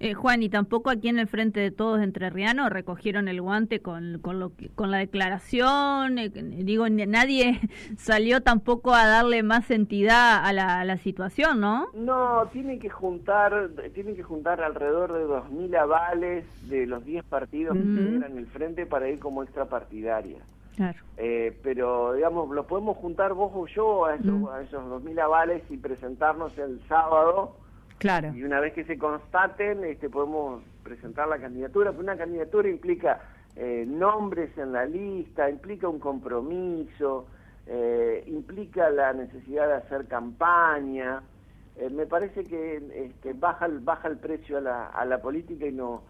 Eh, 0.00 0.14
Juan, 0.14 0.42
y 0.42 0.48
tampoco 0.48 0.90
aquí 0.90 1.08
en 1.08 1.18
el 1.18 1.28
frente 1.28 1.60
de 1.60 1.70
todos 1.70 2.00
entre 2.00 2.30
Riano 2.30 2.68
recogieron 2.68 3.28
el 3.28 3.40
guante 3.40 3.80
con, 3.80 4.18
con, 4.20 4.40
lo 4.40 4.52
con 4.74 4.90
la 4.90 4.98
declaración. 4.98 6.18
Eh, 6.18 6.30
digo, 6.30 6.88
nadie 6.88 7.60
salió 7.96 8.42
tampoco 8.42 8.94
a 8.94 9.06
darle 9.06 9.42
más 9.42 9.70
entidad 9.70 10.44
a 10.44 10.52
la, 10.52 10.84
la 10.84 10.96
situación, 10.98 11.60
¿no? 11.60 11.88
No, 11.94 12.48
tienen 12.52 12.80
que 12.80 12.90
juntar, 12.90 13.70
tienen 13.94 14.16
que 14.16 14.22
juntar 14.22 14.60
alrededor 14.60 15.12
de 15.12 15.26
2.000 15.26 15.76
avales 15.76 16.44
de 16.68 16.86
los 16.86 17.04
10 17.04 17.24
partidos 17.24 17.76
que 17.76 18.14
están 18.14 18.32
en 18.32 18.38
el 18.38 18.46
frente 18.46 18.86
para 18.86 19.08
ir 19.08 19.18
como 19.18 19.42
extrapartidaria. 19.42 20.38
Claro. 20.76 20.98
Eh, 21.16 21.56
pero, 21.62 22.14
digamos, 22.14 22.50
lo 22.50 22.66
podemos 22.66 22.96
juntar 22.96 23.32
vos 23.32 23.52
o 23.54 23.66
yo 23.66 24.06
a 24.06 24.16
esos, 24.16 24.50
a 24.50 24.62
esos 24.62 24.84
2.000 24.84 25.20
avales 25.20 25.62
y 25.70 25.76
presentarnos 25.76 26.56
el 26.58 26.80
sábado 26.88 27.56
Claro. 27.98 28.32
Y 28.34 28.42
una 28.42 28.60
vez 28.60 28.72
que 28.72 28.84
se 28.84 28.98
constaten, 28.98 29.84
este, 29.84 30.10
podemos 30.10 30.62
presentar 30.82 31.28
la 31.28 31.38
candidatura. 31.38 31.90
una 31.90 32.16
candidatura 32.16 32.68
implica 32.68 33.20
eh, 33.56 33.84
nombres 33.86 34.56
en 34.58 34.72
la 34.72 34.84
lista, 34.84 35.48
implica 35.48 35.88
un 35.88 35.98
compromiso, 35.98 37.26
eh, 37.66 38.24
implica 38.26 38.90
la 38.90 39.12
necesidad 39.12 39.68
de 39.68 39.74
hacer 39.74 40.06
campaña. 40.06 41.22
Eh, 41.76 41.88
me 41.90 42.06
parece 42.06 42.44
que 42.44 42.82
este, 43.06 43.32
baja, 43.32 43.68
baja 43.80 44.08
el 44.08 44.18
precio 44.18 44.58
a 44.58 44.60
la, 44.60 44.86
a 44.88 45.04
la 45.04 45.20
política 45.20 45.66
y 45.66 45.72
no 45.72 46.02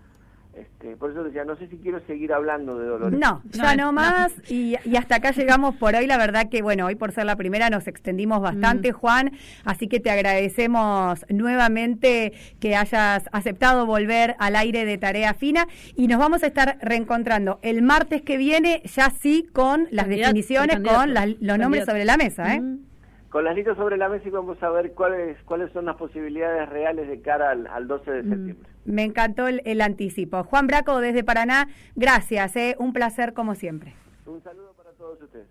este, 0.57 0.97
por 0.97 1.11
eso 1.11 1.25
decía, 1.25 1.45
no 1.45 1.57
sé 1.57 1.67
si 1.69 1.77
quiero 1.79 2.01
seguir 2.07 2.33
hablando 2.33 2.79
de 2.79 2.87
Dolores. 2.87 3.19
No, 3.19 3.43
ya 3.51 3.75
no, 3.77 3.93
más. 3.93 4.33
Y, 4.51 4.77
hasta 4.97 5.17
acá 5.17 5.33
llegamos 5.33 5.75
por 5.77 5.95
hoy. 5.95 6.07
La 6.07 6.17
verdad 6.17 6.49
que, 6.49 6.63
bueno, 6.63 6.87
hoy 6.87 6.95
por 6.95 7.13
ser 7.13 7.27
la 7.27 7.37
primera 7.37 7.71
nos 7.71 7.89
extendimos 7.89 8.41
bastante, 8.41 8.93
mm. 8.93 8.95
Juan. 8.95 9.33
Así 9.65 9.89
que 9.89 10.01
te 10.01 10.11
agradecemos 10.11 11.25
nuevamente 11.29 12.33
que 12.61 12.77
hayas 12.77 13.29
aceptado 13.33 13.87
volver 13.87 14.37
al 14.39 14.57
aire 14.57 14.85
de 14.85 14.97
Tarea 14.99 15.35
Fina. 15.35 15.67
Y 15.97 16.07
nos 16.07 16.19
vamos 16.19 16.43
a 16.43 16.47
estar 16.47 16.79
reencontrando 16.81 17.59
el 17.63 17.83
martes 17.83 18.23
que 18.23 18.37
viene, 18.37 18.83
ya 18.85 19.11
sí, 19.11 19.49
con 19.53 19.89
las 19.91 20.09
definiciones, 20.09 20.81
con 20.81 21.15
los 21.15 21.59
nombres 21.59 21.85
sobre 21.85 22.05
la 22.05 22.17
mesa. 22.17 22.55
¿eh? 22.55 22.61
Mm. 22.61 22.94
Con 23.35 23.43
las 23.43 23.57
listas 23.57 23.77
sobre 23.77 23.97
la 23.97 24.09
mesa 24.09 24.29
y 24.29 24.31
vamos 24.31 24.63
a 24.63 24.71
ver 24.71 24.93
cuáles, 24.93 25.37
cuáles 25.43 25.73
son 25.73 25.87
las 25.87 25.97
posibilidades 25.97 26.69
reales 26.69 27.09
de 27.09 27.21
cara 27.21 27.51
al, 27.51 27.67
al 27.67 27.89
12 27.89 28.09
de 28.09 28.23
mm. 28.23 28.29
septiembre. 28.29 28.69
Me 28.85 29.03
encantó 29.03 29.49
el, 29.49 29.81
anticipo. 29.81 30.45
Juan 30.45 30.69
Braco 30.69 31.01
desde 31.01 31.25
Paraná, 31.25 31.67
gracias, 31.97 32.55
¿eh? 32.55 32.77
un 32.79 32.93
placer 32.93 33.35
como 33.35 33.57
siempre. 33.57 33.97
Un 34.25 34.41
saludo 34.41 34.73
para 34.77 34.93
todos 34.93 35.21
ustedes. 35.21 35.49